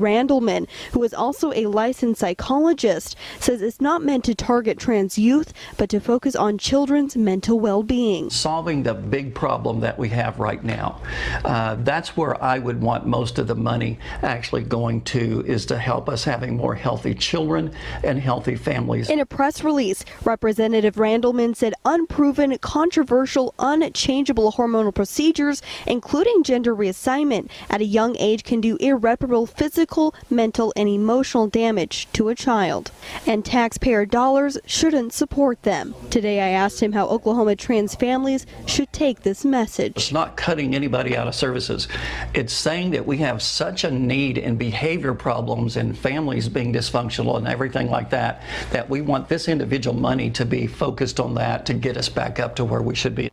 Who 0.92 1.02
is 1.02 1.14
also 1.14 1.52
a 1.52 1.66
licensed 1.66 2.20
psychologist, 2.20 3.16
says 3.40 3.62
it's 3.62 3.80
not 3.80 4.02
meant 4.02 4.24
to 4.24 4.34
target 4.34 4.78
trans 4.78 5.18
youth, 5.18 5.52
but 5.76 5.88
to 5.90 6.00
focus 6.00 6.36
on 6.36 6.58
children's 6.58 7.16
mental 7.16 7.58
well 7.60 7.82
being. 7.82 8.30
Solving 8.30 8.82
the 8.82 8.94
big 8.94 9.34
problem 9.34 9.80
that 9.80 9.98
we 9.98 10.08
have 10.10 10.38
right 10.38 10.62
now. 10.62 11.00
Uh, 11.44 11.76
that's 11.80 12.16
where 12.16 12.42
I 12.42 12.58
would 12.58 12.80
want 12.80 13.06
most 13.06 13.38
of 13.38 13.46
the 13.46 13.54
money 13.54 13.98
actually 14.22 14.62
going 14.62 15.02
to, 15.02 15.44
is 15.46 15.66
to 15.66 15.78
help 15.78 16.08
us 16.08 16.24
having 16.24 16.56
more 16.56 16.74
healthy 16.74 17.14
children 17.14 17.72
and 18.02 18.20
healthy 18.20 18.56
families. 18.56 19.10
In 19.10 19.20
a 19.20 19.26
press 19.26 19.62
release, 19.62 20.04
Representative 20.24 20.96
Randleman 20.96 21.54
said 21.56 21.74
unproven, 21.84 22.56
controversial, 22.58 23.54
unchangeable 23.58 24.52
hormonal 24.52 24.94
procedures, 24.94 25.62
including 25.86 26.42
gender 26.42 26.74
reassignment, 26.74 27.50
at 27.70 27.80
a 27.80 27.84
young 27.84 28.16
age 28.18 28.44
can 28.44 28.60
do 28.60 28.76
irreparable 28.76 29.46
physical, 29.46 30.14
mental, 30.34 30.72
and 30.76 30.88
emotional 30.88 31.46
damage 31.46 32.08
to 32.12 32.28
a 32.28 32.34
child. 32.34 32.90
And 33.26 33.44
taxpayer 33.44 34.04
dollars 34.04 34.58
shouldn't 34.66 35.12
support 35.12 35.62
them. 35.62 35.94
Today, 36.10 36.40
I 36.40 36.48
asked 36.48 36.80
him 36.80 36.92
how 36.92 37.06
Oklahoma 37.06 37.56
trans 37.56 37.94
families 37.94 38.46
should 38.66 38.92
take 38.92 39.20
this 39.20 39.44
message. 39.44 39.92
It's 39.96 40.12
not 40.12 40.36
cutting 40.36 40.74
anybody 40.74 41.16
out 41.16 41.28
of 41.28 41.34
services. 41.34 41.88
It's 42.34 42.52
saying 42.52 42.90
that 42.92 43.06
we 43.06 43.18
have 43.18 43.42
such 43.42 43.84
a 43.84 43.90
need 43.90 44.38
in 44.38 44.56
behavior 44.56 45.14
problems 45.14 45.76
and 45.76 45.96
families 45.96 46.48
being 46.48 46.72
dysfunctional 46.72 47.36
and 47.36 47.46
everything 47.46 47.90
like 47.90 48.10
that, 48.10 48.42
that 48.70 48.88
we 48.88 49.00
want 49.00 49.28
this 49.28 49.48
individual 49.48 49.96
money 49.96 50.30
to 50.30 50.44
be 50.44 50.66
focused 50.66 51.20
on 51.20 51.34
that 51.34 51.66
to 51.66 51.74
get 51.74 51.96
us 51.96 52.08
back 52.08 52.40
up 52.40 52.56
to 52.56 52.64
where 52.64 52.82
we 52.82 52.94
should 52.94 53.14
be. 53.14 53.30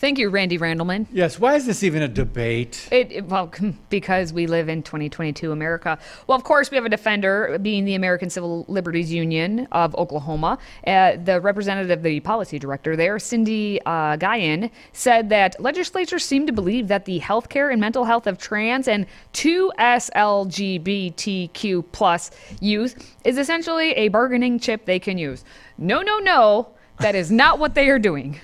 Thank 0.00 0.18
you, 0.18 0.30
Randy 0.30 0.58
Randleman. 0.58 1.06
Yes, 1.12 1.38
why 1.38 1.56
is 1.56 1.66
this 1.66 1.82
even 1.82 2.00
a 2.00 2.08
debate? 2.08 2.88
It, 2.90 3.12
it- 3.12 3.26
well, 3.26 3.52
because 3.90 4.32
we 4.32 4.46
live 4.46 4.70
in 4.70 4.82
2022 4.82 5.52
America. 5.52 5.98
Well, 6.26 6.38
of 6.38 6.42
course, 6.42 6.70
we 6.70 6.76
have 6.78 6.86
a 6.86 6.88
defender, 6.88 7.58
being 7.60 7.84
the 7.84 7.94
American 7.96 8.30
Civil 8.30 8.64
Liberties 8.66 9.12
Union 9.12 9.68
of 9.72 9.94
Oklahoma. 9.96 10.56
Uh, 10.86 11.16
the 11.22 11.38
representative, 11.42 12.02
the 12.02 12.20
policy 12.20 12.58
director 12.58 12.96
there, 12.96 13.18
Cindy 13.18 13.78
uh, 13.84 14.16
Nguyen, 14.16 14.70
said 14.94 15.28
that 15.28 15.60
legislatures 15.60 16.24
seem 16.24 16.46
to 16.46 16.52
believe 16.52 16.88
that 16.88 17.04
the 17.04 17.18
health 17.18 17.50
care 17.50 17.68
and 17.68 17.78
mental 17.78 18.06
health 18.06 18.26
of 18.26 18.38
trans 18.38 18.88
and 18.88 19.04
two 19.34 19.70
SLGBTQ 19.78 21.84
plus 21.92 22.30
youth 22.62 23.14
is 23.26 23.36
essentially 23.36 23.90
a 23.92 24.08
bargaining 24.08 24.58
chip 24.58 24.86
they 24.86 24.98
can 24.98 25.18
use. 25.18 25.44
No, 25.76 26.00
no, 26.00 26.18
no, 26.20 26.68
that 27.00 27.14
is 27.14 27.30
not 27.30 27.58
what 27.58 27.74
they 27.74 27.90
are 27.90 27.98
doing. 27.98 28.40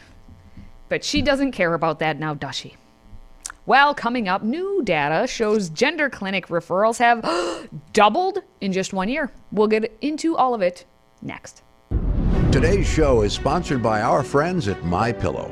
But 0.88 1.05
she 1.05 1.23
doesn't 1.23 1.52
care 1.52 1.75
about 1.75 1.99
that 1.99 2.19
now, 2.19 2.35
does 2.35 2.55
she? 2.55 2.76
Well, 3.66 3.95
coming 3.95 4.28
up, 4.28 4.45
new 4.45 4.83
data 4.85 5.26
shows 5.26 5.69
gender 5.71 6.09
clinic 6.09 6.47
referrals 6.49 6.99
have 6.99 7.69
doubled 7.93 8.38
in 8.61 8.73
just 8.73 8.93
one 8.93 9.09
year. 9.09 9.33
We'll 9.50 9.66
get 9.66 9.97
into 10.00 10.37
all 10.37 10.55
of 10.55 10.62
it 10.62 10.85
next. 11.21 11.62
Today's 12.52 12.87
show 12.87 13.23
is 13.23 13.33
sponsored 13.33 13.83
by 13.83 14.02
our 14.02 14.23
friends 14.23 14.69
at 14.69 14.85
My 14.85 15.12
Pillow. 15.12 15.50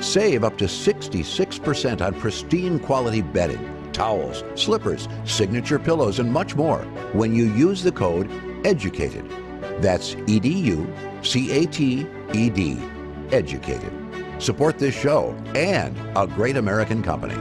Save 0.00 0.42
up 0.42 0.58
to 0.58 0.64
66% 0.64 2.00
on 2.00 2.14
pristine 2.14 2.80
quality 2.80 3.22
bedding, 3.22 3.90
towels, 3.92 4.42
slippers, 4.56 5.08
signature 5.24 5.78
pillows, 5.78 6.18
and 6.18 6.32
much 6.32 6.56
more 6.56 6.80
when 7.12 7.32
you 7.32 7.44
use 7.54 7.82
the 7.82 7.92
code 7.92 8.28
EDUCATED. 8.64 9.80
That's 9.80 10.16
E 10.26 10.40
D 10.40 10.48
U 10.48 10.92
C 11.22 11.52
A 11.52 11.66
T 11.66 12.06
E 12.32 12.50
D. 12.50 12.82
Educated. 13.30 14.01
Support 14.42 14.76
this 14.80 14.92
show 14.92 15.36
and 15.54 15.96
a 16.16 16.26
great 16.26 16.56
American 16.56 17.00
company. 17.00 17.36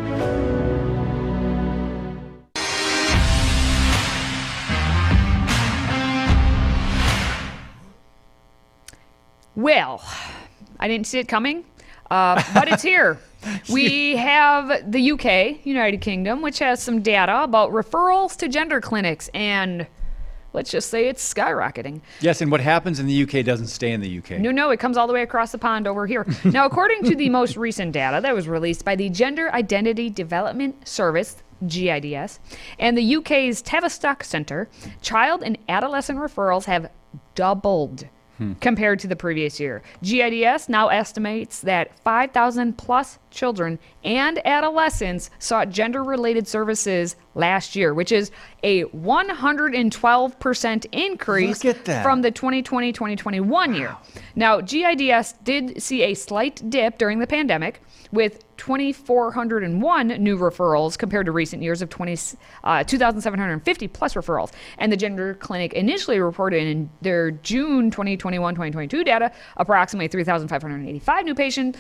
Well, 9.55 10.03
I 10.79 10.88
didn't 10.88 11.08
see 11.08 11.17
it 11.17 11.27
coming, 11.27 11.65
uh, 12.12 12.43
but 12.53 12.67
it's 12.67 12.84
here. 12.84 13.17
We 13.72 14.17
have 14.17 14.91
the 14.91 15.13
UK, 15.13 15.65
United 15.65 16.00
Kingdom, 16.01 16.43
which 16.43 16.60
has 16.60 16.79
some 16.84 17.01
data 17.01 17.41
about 17.41 17.72
referrals 17.72 18.38
to 18.38 18.48
gender 18.48 18.79
clinics, 18.79 19.31
and 19.34 19.88
let's 20.53 20.72
just 20.72 20.89
say 20.89 21.08
it's 21.08 21.34
skyrocketing. 21.34 22.01
Yes, 22.20 22.41
and 22.41 22.51
what 22.51 22.62
happens 22.62 23.00
in 23.00 23.08
the 23.08 23.24
UK 23.24 23.46
doesn't 23.46 23.67
stay 23.67 23.91
in 23.91 24.01
the 24.01 24.17
UK. 24.20 24.31
No, 24.39 24.51
no, 24.51 24.72
it 24.72 24.79
comes 24.79 24.98
all 24.98 25.08
the 25.08 25.13
way 25.13 25.24
across 25.24 25.51
the 25.51 25.58
pond 25.58 25.88
over 25.88 26.08
here. 26.08 26.25
now, 26.43 26.65
according 26.65 27.03
to 27.03 27.15
the 27.15 27.29
most 27.29 27.58
recent 27.58 27.91
data 27.91 28.22
that 28.22 28.36
was 28.36 28.48
released 28.48 28.86
by 28.86 28.96
the 28.96 29.10
Gender 29.10 29.51
Identity 29.53 30.10
Development 30.10 30.88
Service, 30.88 31.43
GIDS, 31.67 32.39
and 32.79 32.98
the 32.98 33.15
UK's 33.17 33.62
Tavistock 33.62 34.24
Centre, 34.24 34.70
child 35.01 35.43
and 35.43 35.58
adolescent 35.70 36.20
referrals 36.20 36.65
have 36.65 36.89
doubled 37.36 38.08
hmm. 38.38 38.53
compared 38.53 39.00
to 39.00 39.08
the 39.08 39.15
previous 39.15 39.60
year. 39.60 39.81
GIDS 40.03 40.70
now 40.70 40.88
estimates 40.88 41.62
that 41.62 41.98
5,000 42.00 42.77
plus 42.77 43.20
children 43.29 43.79
and 44.03 44.46
adolescents 44.46 45.29
sought 45.39 45.70
gender 45.70 46.03
related 46.03 46.48
services 46.48 47.15
last 47.35 47.75
year, 47.75 47.93
which 47.93 48.11
is 48.11 48.31
a 48.63 48.83
112% 48.85 50.85
increase 50.91 51.63
Look 51.63 51.77
at 51.77 51.85
that. 51.85 52.03
from 52.03 52.21
the 52.21 52.31
2020 52.31 52.91
2021 52.91 53.73
year. 53.73 53.95
Now, 54.35 54.61
GIDS 54.61 55.33
did 55.43 55.81
see 55.81 56.03
a 56.03 56.13
slight 56.13 56.69
dip 56.69 56.97
during 56.97 57.19
the 57.19 57.27
pandemic 57.27 57.81
with 58.11 58.43
2,401 58.57 60.07
new 60.07 60.38
referrals 60.38 60.97
compared 60.97 61.25
to 61.25 61.31
recent 61.31 61.63
years 61.63 61.81
of 61.81 61.89
20, 61.89 62.17
uh, 62.63 62.83
2,750 62.83 63.88
plus 63.88 64.13
referrals. 64.13 64.51
And 64.77 64.91
the 64.91 64.97
Gender 64.97 65.33
Clinic 65.35 65.73
initially 65.73 66.19
reported 66.19 66.61
in 66.61 66.89
their 67.01 67.31
June 67.31 67.89
2021 67.89 68.53
2022 68.53 69.03
data 69.03 69.31
approximately 69.57 70.07
3,585 70.07 71.25
new 71.25 71.33
patients 71.33 71.79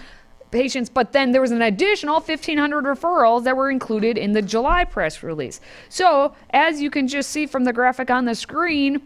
patients, 0.51 0.89
but 0.89 1.13
then 1.13 1.31
there 1.31 1.41
was 1.41 1.51
an 1.51 1.61
additional 1.61 2.15
1,500 2.15 2.83
referrals 2.83 3.43
that 3.45 3.55
were 3.55 3.69
included 3.71 4.17
in 4.17 4.33
the 4.33 4.41
July 4.41 4.83
press 4.83 5.23
release. 5.23 5.59
So, 5.89 6.33
as 6.51 6.81
you 6.81 6.89
can 6.91 7.07
just 7.07 7.29
see 7.29 7.45
from 7.45 7.63
the 7.63 7.73
graphic 7.73 8.11
on 8.11 8.25
the 8.25 8.35
screen, 8.35 9.01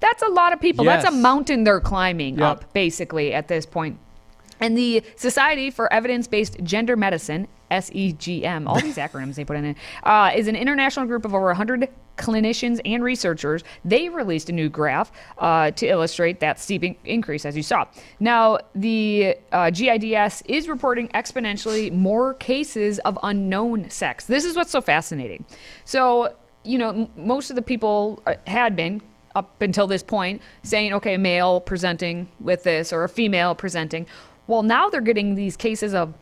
that's 0.00 0.22
a 0.22 0.28
lot 0.28 0.52
of 0.52 0.60
people. 0.60 0.84
That's 0.84 1.04
a 1.06 1.10
mountain 1.10 1.64
they're 1.64 1.80
climbing 1.80 2.38
Yep. 2.38 2.42
up, 2.48 2.72
basically, 2.72 3.32
at 3.32 3.48
this 3.48 3.66
point. 3.66 3.98
And 4.58 4.76
the 4.76 5.02
Society 5.16 5.70
for 5.70 5.90
Evidence 5.92 6.26
Based 6.26 6.56
Gender 6.62 6.96
Medicine, 6.96 7.48
SEGM, 7.70 8.66
all 8.66 8.80
these 8.80 8.96
acronyms 8.96 9.34
they 9.34 9.44
put 9.44 9.56
in 9.56 9.64
it, 9.64 9.76
uh, 10.04 10.30
is 10.34 10.48
an 10.48 10.56
international 10.56 11.06
group 11.06 11.24
of 11.24 11.34
over 11.34 11.46
100 11.46 11.88
clinicians 12.16 12.80
and 12.84 13.02
researchers. 13.02 13.64
They 13.84 14.08
released 14.08 14.50
a 14.50 14.52
new 14.52 14.68
graph 14.68 15.10
uh, 15.38 15.70
to 15.72 15.86
illustrate 15.86 16.40
that 16.40 16.60
steep 16.60 16.84
in- 16.84 16.96
increase, 17.04 17.44
as 17.46 17.56
you 17.56 17.62
saw. 17.62 17.86
Now, 18.20 18.58
the 18.74 19.36
uh, 19.52 19.70
GIDS 19.70 20.42
is 20.46 20.68
reporting 20.68 21.08
exponentially 21.08 21.92
more 21.92 22.34
cases 22.34 22.98
of 23.00 23.18
unknown 23.22 23.88
sex. 23.90 24.26
This 24.26 24.44
is 24.44 24.54
what's 24.54 24.70
so 24.70 24.80
fascinating. 24.80 25.44
So, 25.84 26.34
you 26.64 26.78
know, 26.78 26.90
m- 26.90 27.08
most 27.16 27.50
of 27.50 27.56
the 27.56 27.62
people 27.62 28.22
uh, 28.26 28.34
had 28.46 28.76
been 28.76 29.00
up 29.34 29.62
until 29.62 29.86
this 29.86 30.02
point 30.02 30.42
saying, 30.62 30.92
okay, 30.92 31.14
a 31.14 31.18
male 31.18 31.60
presenting 31.60 32.28
with 32.40 32.64
this 32.64 32.92
or 32.92 33.04
a 33.04 33.08
female 33.08 33.54
presenting. 33.54 34.06
Well, 34.46 34.62
now 34.62 34.88
they're 34.88 35.00
getting 35.00 35.36
these 35.36 35.56
cases 35.56 35.94
of 35.94 36.12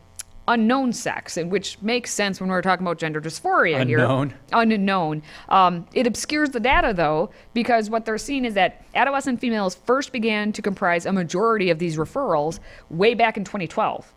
unknown 0.49 0.91
sex, 0.91 1.37
and 1.37 1.51
which 1.51 1.81
makes 1.81 2.11
sense 2.11 2.41
when 2.41 2.49
we're 2.49 2.61
talking 2.61 2.85
about 2.85 2.97
gender 2.97 3.21
dysphoria 3.21 3.81
Unknown. 3.81 4.29
here. 4.29 4.37
Unknown. 4.51 5.21
Um, 5.47 5.85
it 5.93 6.07
obscures 6.07 6.49
the 6.49 6.59
data 6.59 6.93
though, 6.93 7.29
because 7.53 7.89
what 7.89 8.03
they're 8.03 8.17
seeing 8.17 8.43
is 8.43 8.55
that 8.55 8.83
adolescent 8.95 9.39
females 9.39 9.75
first 9.75 10.11
began 10.11 10.51
to 10.53 10.61
comprise 10.61 11.05
a 11.05 11.13
majority 11.13 11.69
of 11.69 11.79
these 11.79 11.97
referrals 11.97 12.59
way 12.89 13.13
back 13.13 13.37
in 13.37 13.43
2012. 13.43 14.11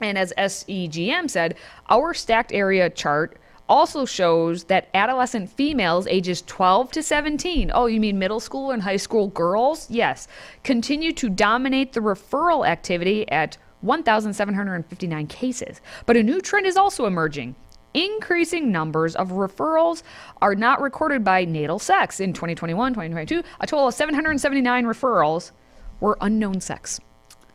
And 0.00 0.16
as 0.16 0.32
SEGM 0.38 1.28
said, 1.28 1.56
our 1.90 2.14
stacked 2.14 2.52
area 2.52 2.88
chart 2.88 3.36
also 3.68 4.04
shows 4.04 4.64
that 4.64 4.88
adolescent 4.94 5.48
females 5.48 6.06
ages 6.08 6.42
12 6.42 6.90
to 6.90 7.02
17, 7.02 7.70
oh, 7.72 7.86
you 7.86 8.00
mean 8.00 8.18
middle 8.18 8.40
school 8.40 8.72
and 8.72 8.82
high 8.82 8.96
school 8.96 9.28
girls? 9.28 9.88
Yes, 9.90 10.26
continue 10.64 11.12
to 11.12 11.28
dominate 11.28 11.92
the 11.92 12.00
referral 12.00 12.66
activity 12.66 13.30
at 13.30 13.58
1,759 13.82 15.26
cases. 15.26 15.80
But 16.06 16.16
a 16.16 16.22
new 16.22 16.40
trend 16.40 16.66
is 16.66 16.76
also 16.76 17.06
emerging. 17.06 17.54
Increasing 17.92 18.70
numbers 18.70 19.16
of 19.16 19.30
referrals 19.30 20.02
are 20.40 20.54
not 20.54 20.80
recorded 20.80 21.24
by 21.24 21.44
natal 21.44 21.78
sex. 21.78 22.20
In 22.20 22.32
2021 22.32 22.92
2022, 22.92 23.42
a 23.60 23.66
total 23.66 23.88
of 23.88 23.94
779 23.94 24.84
referrals 24.84 25.50
were 25.98 26.16
unknown 26.20 26.60
sex. 26.60 27.00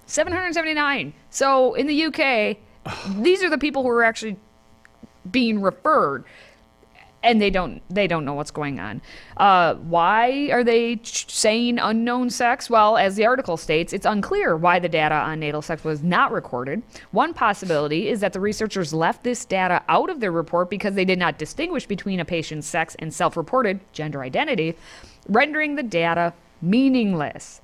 779. 0.08 1.13
So 1.29 1.74
in 1.74 1.88
the 1.88 2.05
UK, 2.05 2.58
these 3.24 3.44
are 3.44 3.50
the 3.50 3.58
people 3.58 3.84
who 3.84 3.89
are 3.89 4.03
actually 4.03 4.38
being 5.32 5.62
referred 5.62 6.25
and 7.25 7.41
they 7.41 7.50
don't 7.50 7.82
they 7.89 8.08
don't 8.08 8.24
know 8.24 8.34
what's 8.34 8.51
going 8.51 8.79
on. 8.79 9.01
Uh, 9.38 9.74
why 9.75 10.50
are 10.51 10.63
they 10.63 10.98
ch- 10.98 11.29
saying 11.29 11.79
unknown 11.79 12.29
sex? 12.29 12.70
Well, 12.70 12.98
as 12.98 13.15
the 13.15 13.25
article 13.25 13.58
states, 13.58 13.91
it's 13.91 14.05
unclear 14.05 14.55
why 14.55 14.79
the 14.79 14.88
data 14.88 15.15
on 15.15 15.39
natal 15.39 15.62
sex 15.62 15.84
was 15.84 16.03
not 16.03 16.32
recorded. 16.32 16.84
One 17.12 17.34
possibility 17.34 18.08
is 18.08 18.20
that 18.22 18.34
the 18.34 18.39
researchers 18.39 18.94
left 18.94 19.24
this 19.24 19.44
data 19.44 19.84
out 19.89 20.10
of 20.10 20.20
their 20.20 20.32
report 20.32 20.70
because 20.70 20.94
they 20.94 21.05
did 21.05 21.20
not 21.20 21.38
distinguish 21.38 21.86
between 21.86 22.20
a 22.20 22.25
patient's 22.25 22.67
sex 22.67 22.96
and 23.00 23.13
self-reported 23.13 23.79
gender 23.92 24.22
identity, 24.22 24.75
rendering 25.27 25.75
the 25.75 25.83
data 25.83 26.33
meaningless. 26.61 27.61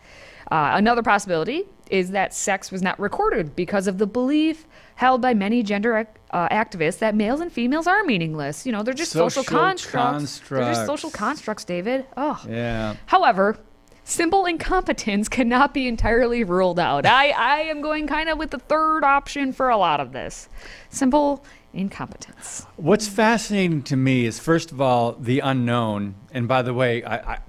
Uh, 0.52 0.71
another 0.74 1.04
possibility 1.04 1.65
is 1.91 2.12
that 2.12 2.34
sex 2.34 2.71
was 2.71 2.82
not 2.82 2.99
recorded 2.99 3.56
because 3.56 3.86
of 3.88 3.97
the 3.97 4.08
belief 4.08 4.65
held 4.95 5.21
by 5.21 5.34
many 5.34 5.62
gender 5.63 5.97
ac- 5.97 6.10
uh, 6.32 6.47
activists 6.49 6.99
that 6.99 7.13
males 7.15 7.39
and 7.41 7.51
females 7.51 7.88
are 7.88 8.04
meaningless. 8.04 8.65
You 8.65 8.71
know, 8.71 8.84
they're 8.84 8.93
just 8.93 9.12
social, 9.12 9.43
Social 9.43 9.58
constructs. 9.60 10.39
They're 10.49 10.60
just 10.62 10.86
social 10.86 11.10
constructs. 11.10 11.17
constructs, 11.19 11.65
David. 11.65 12.06
Oh. 12.15 12.41
Yeah. 12.47 12.95
However, 13.08 13.58
simple 14.04 14.45
incompetence 14.45 15.27
cannot 15.27 15.73
be 15.73 15.88
entirely 15.88 16.43
ruled 16.43 16.80
out. 16.80 17.06
I, 17.06 17.30
I 17.32 17.58
am 17.63 17.82
going 17.82 18.08
kind 18.08 18.30
of 18.30 18.38
with 18.38 18.51
the 18.51 18.60
third 18.60 19.04
option 19.04 19.51
for 19.54 19.69
a 19.69 19.77
lot 19.77 19.99
of 19.99 20.12
this. 20.13 20.47
Simple 20.89 21.43
incompetence. 21.73 22.65
What's 22.77 23.08
fascinating 23.08 23.84
to 23.84 23.95
me 23.97 24.25
is, 24.25 24.39
first 24.39 24.71
of 24.71 24.80
all, 24.82 25.13
the 25.13 25.39
unknown. 25.39 26.15
And 26.34 26.47
by 26.47 26.62
the 26.62 26.73
way, 26.73 27.04
I, 27.04 27.34
I, 27.34 27.39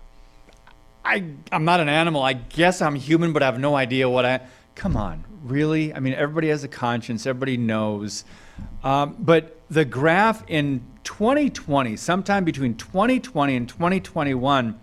I, 1.04 1.24
I'm 1.50 1.64
not 1.64 1.80
an 1.80 1.88
animal. 1.88 2.22
I 2.22 2.34
guess 2.34 2.80
I'm 2.80 2.94
human, 2.94 3.32
but 3.32 3.42
I 3.42 3.46
have 3.46 3.58
no 3.58 3.74
idea 3.74 4.08
what 4.08 4.24
I. 4.24 4.40
Come 4.74 4.96
on, 4.96 5.24
really? 5.42 5.92
I 5.92 6.00
mean, 6.00 6.14
everybody 6.14 6.48
has 6.48 6.64
a 6.64 6.68
conscience. 6.68 7.26
Everybody 7.26 7.56
knows. 7.56 8.24
Um, 8.84 9.16
but 9.18 9.60
the 9.68 9.84
graph 9.84 10.44
in 10.48 10.86
2020, 11.04 11.96
sometime 11.96 12.44
between 12.44 12.76
2020 12.76 13.56
and 13.56 13.68
2021, 13.68 14.78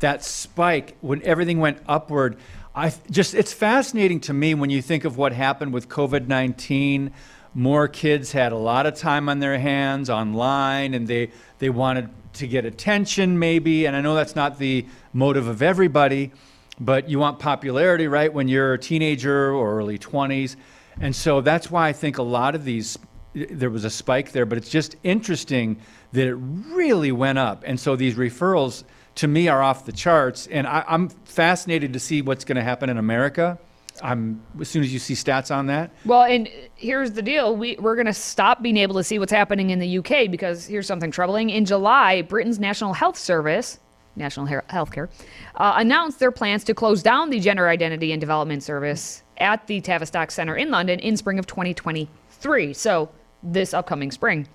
that 0.00 0.24
spike 0.24 0.96
when 1.00 1.22
everything 1.22 1.60
went 1.60 1.78
upward 1.86 2.36
i 2.74 2.92
just 3.10 3.34
it's 3.34 3.52
fascinating 3.52 4.18
to 4.18 4.32
me 4.32 4.54
when 4.54 4.70
you 4.70 4.82
think 4.82 5.04
of 5.04 5.16
what 5.16 5.32
happened 5.32 5.72
with 5.72 5.88
covid-19 5.88 7.12
more 7.54 7.86
kids 7.86 8.32
had 8.32 8.52
a 8.52 8.56
lot 8.56 8.86
of 8.86 8.94
time 8.94 9.28
on 9.28 9.38
their 9.38 9.58
hands 9.58 10.10
online 10.10 10.94
and 10.94 11.06
they 11.06 11.30
they 11.58 11.70
wanted 11.70 12.08
to 12.32 12.46
get 12.46 12.64
attention 12.64 13.38
maybe 13.38 13.86
and 13.86 13.96
i 13.96 14.00
know 14.00 14.14
that's 14.14 14.36
not 14.36 14.58
the 14.58 14.86
motive 15.12 15.46
of 15.46 15.62
everybody 15.62 16.30
but 16.78 17.08
you 17.08 17.18
want 17.18 17.38
popularity 17.38 18.06
right 18.06 18.32
when 18.32 18.48
you're 18.48 18.74
a 18.74 18.78
teenager 18.78 19.52
or 19.52 19.76
early 19.78 19.98
20s 19.98 20.56
and 21.00 21.14
so 21.14 21.40
that's 21.40 21.70
why 21.70 21.88
i 21.88 21.92
think 21.92 22.18
a 22.18 22.22
lot 22.22 22.54
of 22.54 22.64
these 22.64 22.98
there 23.32 23.70
was 23.70 23.84
a 23.84 23.90
spike 23.90 24.32
there 24.32 24.46
but 24.46 24.58
it's 24.58 24.70
just 24.70 24.96
interesting 25.02 25.78
that 26.12 26.26
it 26.26 26.34
really 26.34 27.12
went 27.12 27.38
up. 27.38 27.62
And 27.66 27.78
so 27.78 27.96
these 27.96 28.16
referrals 28.16 28.84
to 29.16 29.28
me 29.28 29.48
are 29.48 29.62
off 29.62 29.84
the 29.84 29.92
charts 29.92 30.46
and 30.46 30.66
I, 30.66 30.84
i'm 30.86 31.08
fascinated 31.08 31.92
to 31.94 31.98
see 31.98 32.22
what's 32.22 32.44
going 32.44 32.56
to 32.56 32.62
happen 32.62 32.88
in 32.88 32.96
america 32.96 33.58
i'm 34.02 34.42
as 34.60 34.68
soon 34.68 34.82
as 34.82 34.92
you 34.92 34.98
see 34.98 35.14
stats 35.14 35.54
on 35.54 35.66
that 35.66 35.90
Well, 36.04 36.22
and 36.22 36.48
here's 36.76 37.12
the 37.12 37.22
deal. 37.22 37.56
We, 37.56 37.76
we're 37.78 37.94
going 37.94 38.06
to 38.06 38.12
stop 38.14 38.62
being 38.62 38.76
able 38.76 38.94
to 38.96 39.04
see 39.04 39.18
what's 39.18 39.32
happening 39.32 39.70
in 39.70 39.78
the 39.78 39.98
UK 39.98 40.30
because 40.30 40.66
here's 40.66 40.86
something 40.86 41.10
troubling. 41.10 41.50
In 41.50 41.64
July, 41.64 42.22
Britain's 42.22 42.58
National 42.58 42.94
Health 42.94 43.18
Service, 43.18 43.78
National 44.16 44.46
He- 44.46 44.54
Healthcare, 44.54 45.08
uh, 45.56 45.74
announced 45.76 46.18
their 46.18 46.30
plans 46.32 46.64
to 46.64 46.74
close 46.74 47.02
down 47.02 47.30
the 47.30 47.38
Gender 47.40 47.68
Identity 47.68 48.12
and 48.12 48.20
Development 48.20 48.62
Service 48.62 49.22
at 49.38 49.66
the 49.66 49.80
Tavistock 49.80 50.30
Centre 50.30 50.56
in 50.56 50.70
London 50.70 50.98
in 51.00 51.16
spring 51.16 51.38
of 51.38 51.46
2023. 51.46 52.72
So, 52.72 53.10
this 53.42 53.74
upcoming 53.74 54.10
spring. 54.10 54.48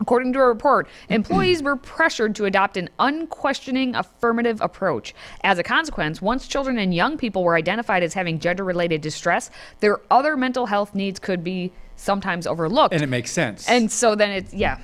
According 0.00 0.32
to 0.34 0.38
a 0.40 0.46
report, 0.46 0.88
employees 1.08 1.62
were 1.62 1.76
pressured 1.76 2.34
to 2.36 2.44
adopt 2.44 2.76
an 2.76 2.88
unquestioning 2.98 3.94
affirmative 3.94 4.60
approach. 4.60 5.14
As 5.42 5.58
a 5.58 5.62
consequence, 5.62 6.22
once 6.22 6.46
children 6.46 6.78
and 6.78 6.94
young 6.94 7.18
people 7.18 7.42
were 7.42 7.56
identified 7.56 8.02
as 8.02 8.14
having 8.14 8.38
gender 8.38 8.64
related 8.64 9.00
distress, 9.00 9.50
their 9.80 10.00
other 10.10 10.36
mental 10.36 10.66
health 10.66 10.94
needs 10.94 11.18
could 11.18 11.42
be 11.42 11.72
sometimes 11.96 12.46
overlooked. 12.46 12.94
and 12.94 13.02
it 13.02 13.08
makes 13.08 13.32
sense 13.32 13.68
And 13.68 13.90
so 13.90 14.14
then 14.14 14.30
it's, 14.30 14.54
yeah. 14.54 14.78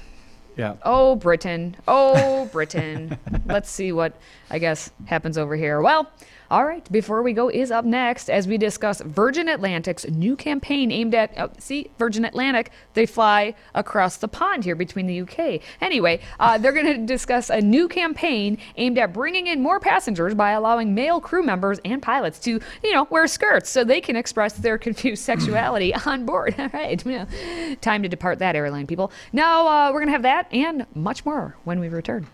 yeah 0.57 0.75
Oh, 0.83 1.15
Britain. 1.15 1.77
Oh, 1.87 2.47
Britain. 2.47 3.17
Let's 3.47 3.71
see 3.71 3.93
what 3.93 4.17
I 4.51 4.59
guess 4.59 4.91
happens 5.07 5.39
over 5.39 5.55
here. 5.55 5.81
Well, 5.81 6.11
all 6.51 6.65
right, 6.67 6.91
before 6.93 7.23
we 7.23 7.33
go 7.33 7.49
is 7.49 7.71
up 7.71 7.85
next 7.85 8.29
as 8.29 8.47
we 8.47 8.59
discuss 8.59 9.01
Virgin 9.01 9.49
Atlantic's 9.49 10.07
new 10.09 10.37
campaign 10.37 10.93
aimed 10.93 11.15
at, 11.15 11.33
oh, 11.39 11.51
see, 11.59 11.91
Virgin 11.99 12.25
Atlantic, 12.25 12.71
they 12.93 13.07
fly 13.07 13.55
across 13.75 14.19
the 14.19 14.29
pond 14.29 14.65
here 14.65 14.75
between 14.75 15.07
the 15.07 15.23
UK. 15.23 15.63
Anyway, 15.81 16.21
uh, 16.39 16.59
they're 16.59 16.73
going 16.73 16.87
to 17.01 17.07
discuss 17.07 17.49
a 17.49 17.61
new 17.61 17.89
campaign 17.89 18.59
aimed 18.77 18.99
at 18.99 19.13
bringing 19.13 19.47
in 19.47 19.63
more 19.63 19.81
passengers 19.81 20.35
by 20.35 20.51
allowing 20.53 20.95
male 20.95 21.21
crew 21.21 21.43
members 21.43 21.81
and 21.85 22.03
pilots 22.03 22.39
to, 22.41 22.61
you 22.83 22.93
know, 22.93 23.07
wear 23.11 23.27
skirts 23.27 23.71
so 23.71 23.83
they 23.83 24.01
can 24.01 24.17
express 24.17 24.53
their 24.55 24.77
confused 24.85 25.23
sexuality 25.23 25.95
on 26.07 26.27
board. 26.27 26.55
All 26.59 26.69
right, 26.69 27.05
you 27.05 27.19
know, 27.19 27.75
time 27.81 28.03
to 28.03 28.09
depart 28.09 28.39
that 28.41 28.55
airline, 28.55 28.87
people. 28.87 29.11
Now 29.33 29.67
uh, 29.67 29.93
we're 29.93 30.01
going 30.01 30.09
to 30.09 30.13
have 30.13 30.23
that 30.23 30.53
and 30.53 30.87
much 30.95 31.25
more 31.25 31.57
when 31.65 31.81
we 31.81 31.89
return. 31.89 32.27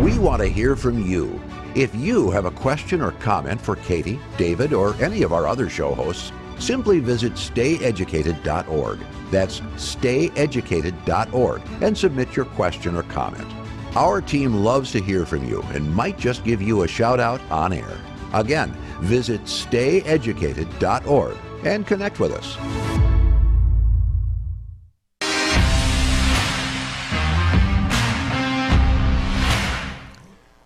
We 0.00 0.18
want 0.18 0.42
to 0.42 0.48
hear 0.48 0.76
from 0.76 1.06
you. 1.06 1.40
If 1.74 1.94
you 1.94 2.30
have 2.30 2.44
a 2.44 2.50
question 2.50 3.00
or 3.00 3.12
comment 3.12 3.60
for 3.60 3.76
Katie, 3.76 4.20
David, 4.36 4.72
or 4.72 4.94
any 5.02 5.22
of 5.22 5.32
our 5.32 5.46
other 5.46 5.68
show 5.68 5.94
hosts, 5.94 6.32
Simply 6.60 7.00
visit 7.00 7.32
stayeducated.org. 7.32 9.00
That's 9.30 9.60
stayeducated.org 9.60 11.62
and 11.80 11.96
submit 11.96 12.36
your 12.36 12.44
question 12.44 12.96
or 12.96 13.02
comment. 13.04 13.50
Our 13.96 14.20
team 14.20 14.52
loves 14.54 14.92
to 14.92 15.00
hear 15.00 15.24
from 15.26 15.48
you 15.48 15.62
and 15.72 15.92
might 15.94 16.18
just 16.18 16.44
give 16.44 16.62
you 16.62 16.82
a 16.82 16.88
shout 16.88 17.18
out 17.18 17.40
on 17.50 17.72
air. 17.72 17.98
Again, 18.34 18.76
visit 19.00 19.42
stayeducated.org 19.44 21.36
and 21.64 21.86
connect 21.86 22.20
with 22.20 22.32
us. 22.32 22.58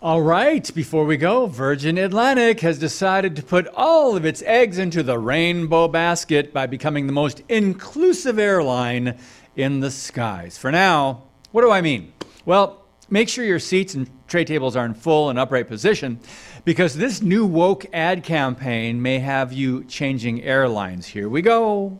All 0.05 0.21
right, 0.21 0.71
before 0.75 1.07
we 1.07 1.17
go, 1.17 1.47
Virgin 1.47 1.97
Atlantic 1.97 2.61
has 2.61 2.79
decided 2.79 3.35
to 3.37 3.43
put 3.43 3.67
all 3.69 4.19
of 4.19 4.27
its 4.27 4.43
eggs 4.43 4.77
into 4.77 5.03
the 5.03 5.19
rainbow 5.19 5.89
basket 5.89 6.53
by 6.53 6.67
becoming 6.67 7.07
the 7.07 7.13
most 7.15 7.41
inclusive 7.49 8.39
airline 8.39 9.17
in 9.57 9.81
the 9.81 9.91
skies. 9.91 10.59
For 10.59 10.71
now, 10.71 11.23
what 11.53 11.63
do 11.63 11.71
I 11.71 11.81
mean? 11.81 12.13
Well, 12.45 12.85
make 13.09 13.31
sure 13.31 13.47
your 13.47 13.59
seats 13.59 13.95
and 13.95 14.11
tray 14.29 14.45
tables 14.45 14.77
are 14.77 14.85
in 14.85 14.93
full 14.93 15.31
and 15.31 15.39
upright 15.39 15.69
position 15.69 16.21
because 16.67 16.95
this 16.95 17.23
new 17.23 17.47
woke 17.47 17.87
ad 17.95 18.25
campaign 18.25 19.01
may 19.01 19.21
have 19.21 19.55
you 19.55 19.85
changing 19.85 20.43
airlines. 20.43 21.07
Here 21.07 21.31
we 21.31 21.41
go. 21.41 21.99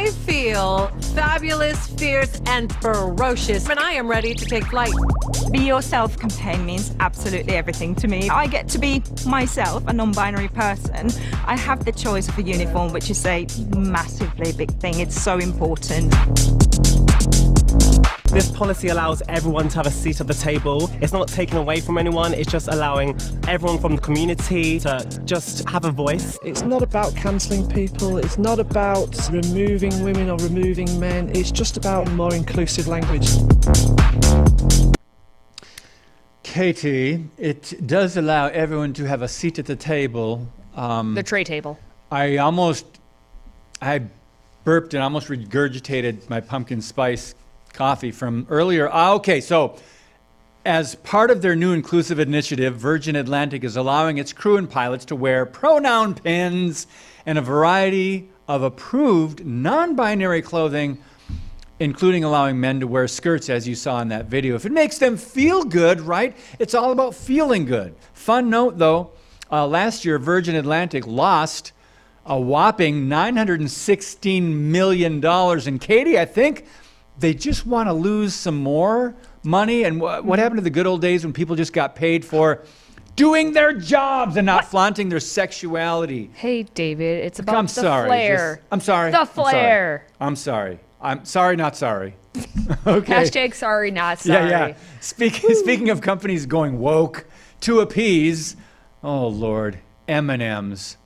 I 0.00 0.12
feel 0.12 0.86
fabulous, 1.14 1.86
fierce, 1.88 2.40
and 2.46 2.74
ferocious, 2.76 3.68
and 3.68 3.78
I 3.78 3.92
am 3.92 4.08
ready 4.08 4.32
to 4.32 4.46
take 4.46 4.64
flight. 4.64 4.94
Be 5.50 5.58
Yourself 5.58 6.18
campaign 6.18 6.64
means 6.64 6.94
absolutely 7.00 7.54
everything 7.54 7.94
to 7.96 8.08
me. 8.08 8.30
I 8.30 8.46
get 8.46 8.66
to 8.68 8.78
be 8.78 9.02
myself, 9.26 9.86
a 9.88 9.92
non 9.92 10.12
binary 10.12 10.48
person. 10.48 11.10
I 11.46 11.54
have 11.54 11.84
the 11.84 11.92
choice 11.92 12.28
of 12.28 12.38
a 12.38 12.42
uniform, 12.42 12.94
which 12.94 13.10
is 13.10 13.26
a 13.26 13.46
massively 13.76 14.52
big 14.52 14.70
thing. 14.78 15.00
It's 15.00 15.20
so 15.20 15.36
important. 15.36 16.14
This 18.30 18.48
policy 18.48 18.88
allows 18.88 19.24
everyone 19.28 19.68
to 19.70 19.76
have 19.78 19.88
a 19.88 19.90
seat 19.90 20.20
at 20.20 20.28
the 20.28 20.34
table. 20.34 20.88
It's 21.00 21.12
not 21.12 21.26
taken 21.26 21.56
away 21.56 21.80
from 21.80 21.98
anyone, 21.98 22.32
it's 22.32 22.48
just 22.48 22.68
allowing 22.68 23.18
everyone 23.48 23.80
from 23.80 23.96
the 23.96 24.00
community 24.00 24.78
to 24.80 25.04
just 25.24 25.68
have 25.68 25.84
a 25.84 25.90
voice. 25.90 26.38
It's 26.44 26.62
not 26.62 26.80
about 26.80 27.12
cancelling 27.16 27.68
people, 27.68 28.18
it's 28.18 28.38
not 28.38 28.60
about 28.60 29.16
removing 29.32 30.04
women 30.04 30.30
or 30.30 30.36
removing 30.36 31.00
men, 31.00 31.28
it's 31.34 31.50
just 31.50 31.76
about 31.76 32.08
more 32.12 32.32
inclusive 32.32 32.86
language. 32.86 33.28
Katie, 36.44 37.24
it 37.36 37.84
does 37.84 38.16
allow 38.16 38.46
everyone 38.46 38.92
to 38.92 39.08
have 39.08 39.22
a 39.22 39.28
seat 39.28 39.58
at 39.58 39.66
the 39.66 39.74
table. 39.74 40.46
Um, 40.76 41.14
The 41.14 41.24
tray 41.24 41.42
table. 41.42 41.80
I 42.12 42.36
almost, 42.36 42.86
I 43.82 44.02
burped 44.62 44.94
and 44.94 45.02
almost 45.02 45.26
regurgitated 45.26 46.30
my 46.30 46.38
pumpkin 46.40 46.80
spice 46.80 47.34
coffee 47.72 48.10
from 48.10 48.46
earlier. 48.50 48.88
Ah, 48.92 49.12
okay, 49.14 49.40
so 49.40 49.76
as 50.64 50.94
part 50.96 51.30
of 51.30 51.42
their 51.42 51.56
new 51.56 51.72
inclusive 51.72 52.18
initiative, 52.18 52.76
Virgin 52.76 53.16
Atlantic 53.16 53.64
is 53.64 53.76
allowing 53.76 54.18
its 54.18 54.32
crew 54.32 54.56
and 54.56 54.68
pilots 54.68 55.04
to 55.06 55.16
wear 55.16 55.46
pronoun 55.46 56.14
pins 56.14 56.86
and 57.24 57.38
a 57.38 57.42
variety 57.42 58.28
of 58.46 58.62
approved 58.62 59.44
non 59.44 59.96
binary 59.96 60.42
clothing, 60.42 60.98
including 61.78 62.24
allowing 62.24 62.60
men 62.60 62.80
to 62.80 62.86
wear 62.86 63.08
skirts, 63.08 63.48
as 63.48 63.66
you 63.66 63.74
saw 63.74 64.00
in 64.00 64.08
that 64.08 64.26
video. 64.26 64.54
If 64.54 64.66
it 64.66 64.72
makes 64.72 64.98
them 64.98 65.16
feel 65.16 65.64
good, 65.64 66.00
right? 66.00 66.36
It's 66.58 66.74
all 66.74 66.92
about 66.92 67.14
feeling 67.14 67.64
good. 67.64 67.94
Fun 68.12 68.50
note 68.50 68.76
though 68.78 69.12
uh, 69.50 69.66
last 69.66 70.04
year, 70.04 70.18
Virgin 70.18 70.54
Atlantic 70.54 71.06
lost 71.06 71.72
a 72.26 72.38
whopping 72.38 73.06
$916 73.08 74.42
million. 74.42 75.24
And 75.24 75.80
Katie, 75.80 76.18
I 76.18 76.24
think 76.24 76.66
they 77.20 77.34
just 77.34 77.66
want 77.66 77.88
to 77.88 77.92
lose 77.92 78.34
some 78.34 78.56
more 78.56 79.14
money. 79.44 79.84
And 79.84 79.98
wh- 80.00 80.24
what 80.24 80.38
happened 80.38 80.58
to 80.58 80.64
the 80.64 80.70
good 80.70 80.86
old 80.86 81.00
days 81.00 81.22
when 81.24 81.32
people 81.32 81.54
just 81.56 81.72
got 81.72 81.94
paid 81.94 82.24
for 82.24 82.64
doing 83.16 83.52
their 83.52 83.72
jobs 83.74 84.36
and 84.36 84.46
not 84.46 84.64
flaunting 84.64 85.08
their 85.10 85.20
sexuality? 85.20 86.30
Hey, 86.34 86.62
David, 86.64 87.24
it's 87.24 87.38
about 87.38 87.56
I'm 87.56 87.66
the 87.66 87.72
sorry. 87.72 88.08
flair. 88.08 88.56
Just- 88.56 88.66
I'm 88.72 88.80
sorry. 88.80 89.10
The 89.10 89.18
I'm 89.20 89.26
sorry. 89.26 89.50
flair. 89.50 90.06
I'm 90.20 90.36
sorry. 90.36 90.80
I'm 91.02 91.24
sorry, 91.24 91.56
not 91.56 91.76
sorry. 91.76 92.14
okay. 92.86 93.12
Hashtag 93.12 93.54
sorry, 93.54 93.90
not 93.90 94.18
sorry. 94.20 94.50
Yeah, 94.50 94.68
yeah. 94.68 94.76
Speaking 95.00 95.54
speaking 95.54 95.90
of 95.90 96.00
companies 96.00 96.46
going 96.46 96.78
woke 96.78 97.26
to 97.62 97.80
appease, 97.80 98.56
oh 99.02 99.26
Lord, 99.28 99.78
M&Ms. 100.08 100.96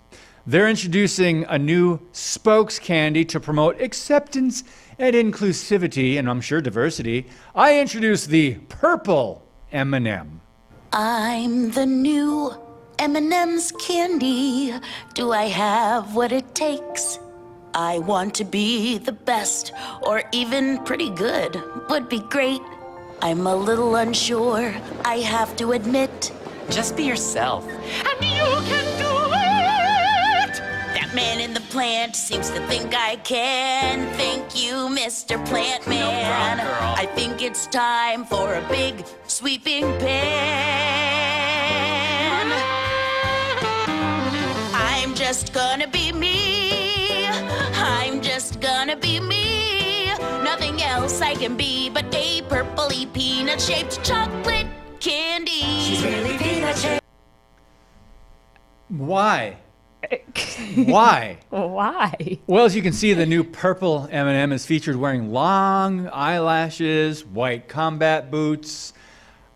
They're 0.46 0.68
introducing 0.68 1.44
a 1.44 1.58
new 1.58 2.00
spokes 2.12 2.78
candy 2.78 3.24
to 3.26 3.40
promote 3.40 3.80
acceptance 3.80 4.62
and 4.98 5.16
inclusivity, 5.16 6.18
and 6.18 6.28
I'm 6.28 6.42
sure 6.42 6.60
diversity. 6.60 7.26
I 7.54 7.80
introduce 7.80 8.26
the 8.26 8.56
purple 8.68 9.42
M&M. 9.72 10.42
I'm 10.92 11.70
the 11.70 11.86
new 11.86 12.52
M&M's 12.98 13.72
candy. 13.72 14.74
Do 15.14 15.32
I 15.32 15.44
have 15.44 16.14
what 16.14 16.30
it 16.30 16.54
takes? 16.54 17.18
I 17.72 17.98
want 18.00 18.34
to 18.34 18.44
be 18.44 18.98
the 18.98 19.12
best 19.12 19.72
or 20.02 20.22
even 20.32 20.78
pretty 20.84 21.08
good. 21.08 21.60
Would 21.88 22.10
be 22.10 22.20
great. 22.20 22.60
I'm 23.22 23.46
a 23.46 23.56
little 23.56 23.96
unsure, 23.96 24.74
I 25.06 25.16
have 25.20 25.56
to 25.56 25.72
admit. 25.72 26.32
Just 26.68 26.96
be 26.96 27.04
yourself. 27.04 27.66
And 27.66 28.20
you 28.20 28.44
can 28.68 28.98
do 28.98 29.08
it! 29.08 29.13
That 29.13 29.13
man 31.14 31.40
in 31.40 31.54
the 31.54 31.60
plant 31.60 32.16
seems 32.16 32.50
to 32.50 32.60
think 32.66 32.94
I 32.94 33.16
can. 33.16 34.12
Thank 34.14 34.60
you, 34.60 34.88
Mr. 34.88 35.44
Plant 35.46 35.86
Man. 35.86 36.00
No 36.00 36.10
problem, 36.28 36.66
girl. 36.66 36.94
I 36.96 37.06
think 37.14 37.40
it's 37.42 37.66
time 37.68 38.24
for 38.24 38.54
a 38.54 38.68
big 38.68 39.04
sweeping 39.26 39.84
pan. 39.98 40.84
I'm 44.74 45.14
just 45.14 45.52
gonna 45.52 45.86
be 45.86 46.12
me. 46.12 47.26
I'm 47.74 48.20
just 48.20 48.60
gonna 48.60 48.96
be 48.96 49.20
me. 49.20 50.06
Nothing 50.42 50.82
else 50.82 51.20
I 51.20 51.34
can 51.34 51.56
be 51.56 51.90
but 51.90 52.12
a 52.14 52.42
purpley 52.42 53.12
peanut 53.12 53.60
shaped 53.60 54.02
chocolate 54.04 54.66
candy. 54.98 55.62
She's 55.80 56.02
really 56.02 56.36
peanut 56.38 56.76
shaped. 56.76 57.04
Why? 58.88 59.58
Why? 60.74 61.38
Why? 61.50 62.38
Well, 62.46 62.64
as 62.64 62.74
you 62.74 62.82
can 62.82 62.92
see, 62.92 63.14
the 63.14 63.26
new 63.26 63.44
purple 63.44 64.08
M&M 64.10 64.52
is 64.52 64.66
featured 64.66 64.96
wearing 64.96 65.32
long 65.32 66.08
eyelashes, 66.08 67.24
white 67.24 67.68
combat 67.68 68.30
boots. 68.30 68.92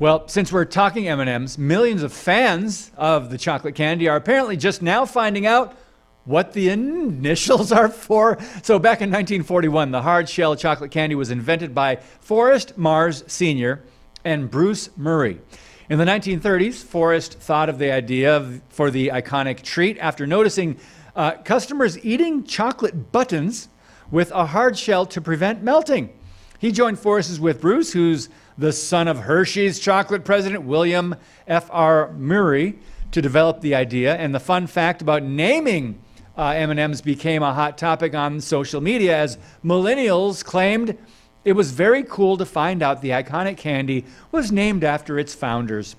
Well, 0.00 0.26
since 0.26 0.50
we're 0.50 0.64
talking 0.64 1.06
M&Ms, 1.06 1.56
millions 1.56 2.02
of 2.02 2.12
fans 2.12 2.90
of 2.96 3.30
the 3.30 3.38
chocolate 3.38 3.76
candy 3.76 4.08
are 4.08 4.16
apparently 4.16 4.56
just 4.56 4.82
now 4.82 5.04
finding 5.04 5.46
out 5.46 5.76
what 6.24 6.52
the 6.52 6.70
initials 6.70 7.70
are 7.70 7.88
for. 7.88 8.38
So 8.64 8.80
back 8.80 9.02
in 9.02 9.10
1941, 9.10 9.92
the 9.92 10.02
hard 10.02 10.28
shell 10.28 10.56
chocolate 10.56 10.90
candy 10.90 11.14
was 11.14 11.30
invented 11.30 11.76
by 11.76 11.96
Forrest 12.20 12.76
Mars 12.76 13.22
Sr. 13.28 13.84
and 14.24 14.50
Bruce 14.50 14.90
Murray. 14.96 15.40
In 15.88 15.98
the 15.98 16.04
1930s, 16.04 16.82
Forrest 16.82 17.34
thought 17.34 17.68
of 17.68 17.78
the 17.78 17.92
idea 17.92 18.36
of, 18.36 18.62
for 18.70 18.90
the 18.90 19.08
iconic 19.08 19.62
treat 19.62 19.96
after 19.98 20.26
noticing 20.26 20.76
uh, 21.14 21.32
customers 21.44 22.04
eating 22.04 22.42
chocolate 22.42 23.12
buttons 23.12 23.68
with 24.10 24.32
a 24.32 24.46
hard 24.46 24.76
shell 24.76 25.06
to 25.06 25.20
prevent 25.20 25.62
melting. 25.62 26.12
He 26.58 26.72
joined 26.72 26.98
forces 26.98 27.38
with 27.38 27.60
Bruce, 27.60 27.92
who's 27.92 28.28
the 28.56 28.72
son 28.72 29.08
of 29.08 29.18
Hershey's 29.20 29.78
chocolate 29.78 30.24
president 30.24 30.64
William 30.64 31.16
F.R. 31.46 32.12
Murray, 32.12 32.78
to 33.14 33.22
develop 33.22 33.60
the 33.60 33.76
idea. 33.76 34.16
And 34.16 34.34
the 34.34 34.40
fun 34.40 34.66
fact 34.66 35.00
about 35.00 35.22
naming 35.22 36.00
uh, 36.36 36.48
M&Ms 36.48 37.00
became 37.00 37.44
a 37.44 37.54
hot 37.54 37.78
topic 37.78 38.12
on 38.12 38.40
social 38.40 38.80
media 38.80 39.16
as 39.16 39.38
millennials 39.64 40.44
claimed 40.44 40.98
it 41.44 41.52
was 41.52 41.70
very 41.70 42.02
cool 42.02 42.36
to 42.36 42.44
find 42.44 42.82
out 42.82 43.02
the 43.02 43.10
iconic 43.10 43.56
candy 43.56 44.04
was 44.32 44.50
named 44.50 44.82
after 44.82 45.16
its 45.16 45.32
founders. 45.32 45.94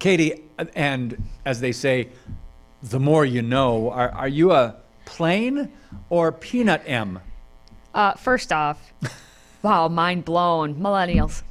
Katie, 0.00 0.42
and 0.74 1.22
as 1.44 1.60
they 1.60 1.70
say, 1.70 2.08
the 2.82 2.98
more 2.98 3.24
you 3.24 3.40
know, 3.40 3.90
are, 3.90 4.10
are 4.10 4.28
you 4.28 4.50
a 4.50 4.74
plain 5.04 5.70
or 6.10 6.32
peanut 6.32 6.82
M? 6.84 7.20
Uh, 7.94 8.14
first 8.14 8.52
off, 8.52 8.92
wow, 9.62 9.86
mind 9.86 10.24
blown. 10.24 10.74
Millennials. 10.74 11.42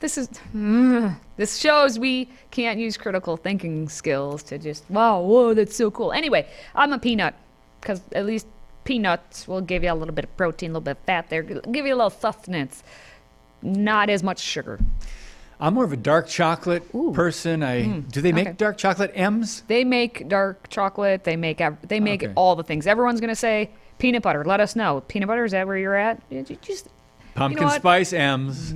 This 0.00 0.16
is 0.16 0.28
mm, 0.54 1.16
this 1.36 1.56
shows 1.58 1.98
we 1.98 2.28
can't 2.50 2.78
use 2.78 2.96
critical 2.96 3.36
thinking 3.36 3.88
skills 3.88 4.42
to 4.44 4.58
just 4.58 4.84
wow, 4.88 5.20
whoa, 5.20 5.54
that's 5.54 5.74
so 5.74 5.90
cool. 5.90 6.12
Anyway, 6.12 6.46
I'm 6.74 6.92
a 6.92 6.98
peanut 6.98 7.34
because 7.80 8.00
at 8.12 8.24
least 8.26 8.46
peanuts 8.84 9.48
will 9.48 9.60
give 9.60 9.82
you 9.82 9.92
a 9.92 9.94
little 9.94 10.14
bit 10.14 10.24
of 10.24 10.36
protein, 10.36 10.70
a 10.70 10.72
little 10.74 10.82
bit 10.82 10.92
of 10.92 10.98
fat 10.98 11.28
there, 11.30 11.42
give 11.42 11.86
you 11.86 11.94
a 11.94 11.96
little 11.96 12.10
sustenance, 12.10 12.82
not 13.62 14.08
as 14.08 14.22
much 14.22 14.38
sugar. 14.38 14.78
I'm 15.60 15.74
more 15.74 15.84
of 15.84 15.92
a 15.92 15.96
dark 15.96 16.28
chocolate 16.28 16.84
person. 17.12 17.64
I 17.64 18.00
do 18.00 18.20
they 18.20 18.30
make 18.30 18.48
okay. 18.48 18.56
dark 18.56 18.78
chocolate 18.78 19.10
M's? 19.14 19.62
They 19.66 19.82
make 19.82 20.28
dark 20.28 20.68
chocolate. 20.68 21.24
They 21.24 21.36
make 21.36 21.60
they 21.82 21.98
make 21.98 22.22
Okay. 22.22 22.32
all 22.36 22.54
the 22.54 22.62
things. 22.62 22.86
Everyone's 22.86 23.20
gonna 23.20 23.34
say 23.34 23.70
peanut 23.98 24.22
butter. 24.22 24.44
Let 24.44 24.60
us 24.60 24.76
know. 24.76 25.02
Peanut 25.08 25.26
butter 25.26 25.44
is 25.44 25.50
that 25.52 25.66
where 25.66 25.76
you're 25.76 25.96
at? 25.96 26.22
Just 26.62 26.88
Pumpkin 27.34 27.64
what? 27.64 27.80
spice 27.80 28.12
M's. 28.12 28.72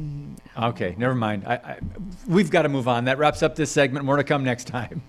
Okay, 0.57 0.95
never 0.99 1.15
mind. 1.15 1.45
I, 1.47 1.55
I, 1.55 1.79
we've 2.29 2.51
got 2.51 2.63
to 2.63 2.69
move 2.69 2.87
on. 2.89 3.07
That 3.07 3.19
wraps 3.19 3.43
up 3.43 3.57
this 3.57 3.71
segment. 3.71 4.05
More 4.05 4.17
to 4.17 4.25
come 4.25 4.45
next 4.45 4.67
time. 4.67 5.03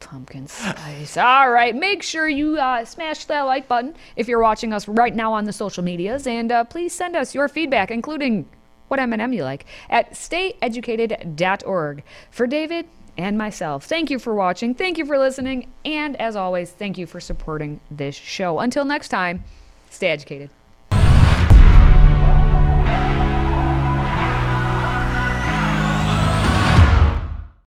pumpkin 0.00 0.46
spice. 0.46 1.16
All 1.16 1.50
right, 1.50 1.74
make 1.74 2.02
sure 2.02 2.28
you 2.28 2.58
uh, 2.58 2.84
smash 2.84 3.24
that 3.26 3.42
like 3.42 3.66
button 3.66 3.94
if 4.14 4.28
you're 4.28 4.40
watching 4.40 4.72
us 4.72 4.86
right 4.88 5.14
now 5.14 5.32
on 5.32 5.44
the 5.44 5.52
social 5.52 5.82
medias, 5.82 6.26
and 6.26 6.52
uh, 6.52 6.64
please 6.64 6.92
send 6.92 7.16
us 7.16 7.34
your 7.34 7.48
feedback, 7.48 7.90
including 7.90 8.46
what 8.88 9.00
M&M 9.00 9.32
you 9.32 9.42
like, 9.42 9.66
at 9.90 10.12
stayeducated.org. 10.12 12.02
For 12.30 12.46
David 12.46 12.86
and 13.18 13.36
myself, 13.38 13.84
thank 13.86 14.10
you 14.10 14.18
for 14.18 14.34
watching, 14.34 14.74
thank 14.74 14.98
you 14.98 15.06
for 15.06 15.18
listening, 15.18 15.72
and 15.84 16.14
as 16.20 16.36
always, 16.36 16.70
thank 16.70 16.98
you 16.98 17.06
for 17.06 17.18
supporting 17.18 17.80
this 17.90 18.14
show. 18.14 18.60
Until 18.60 18.84
next 18.84 19.08
time, 19.08 19.44
stay 19.90 20.08
educated. 20.08 20.50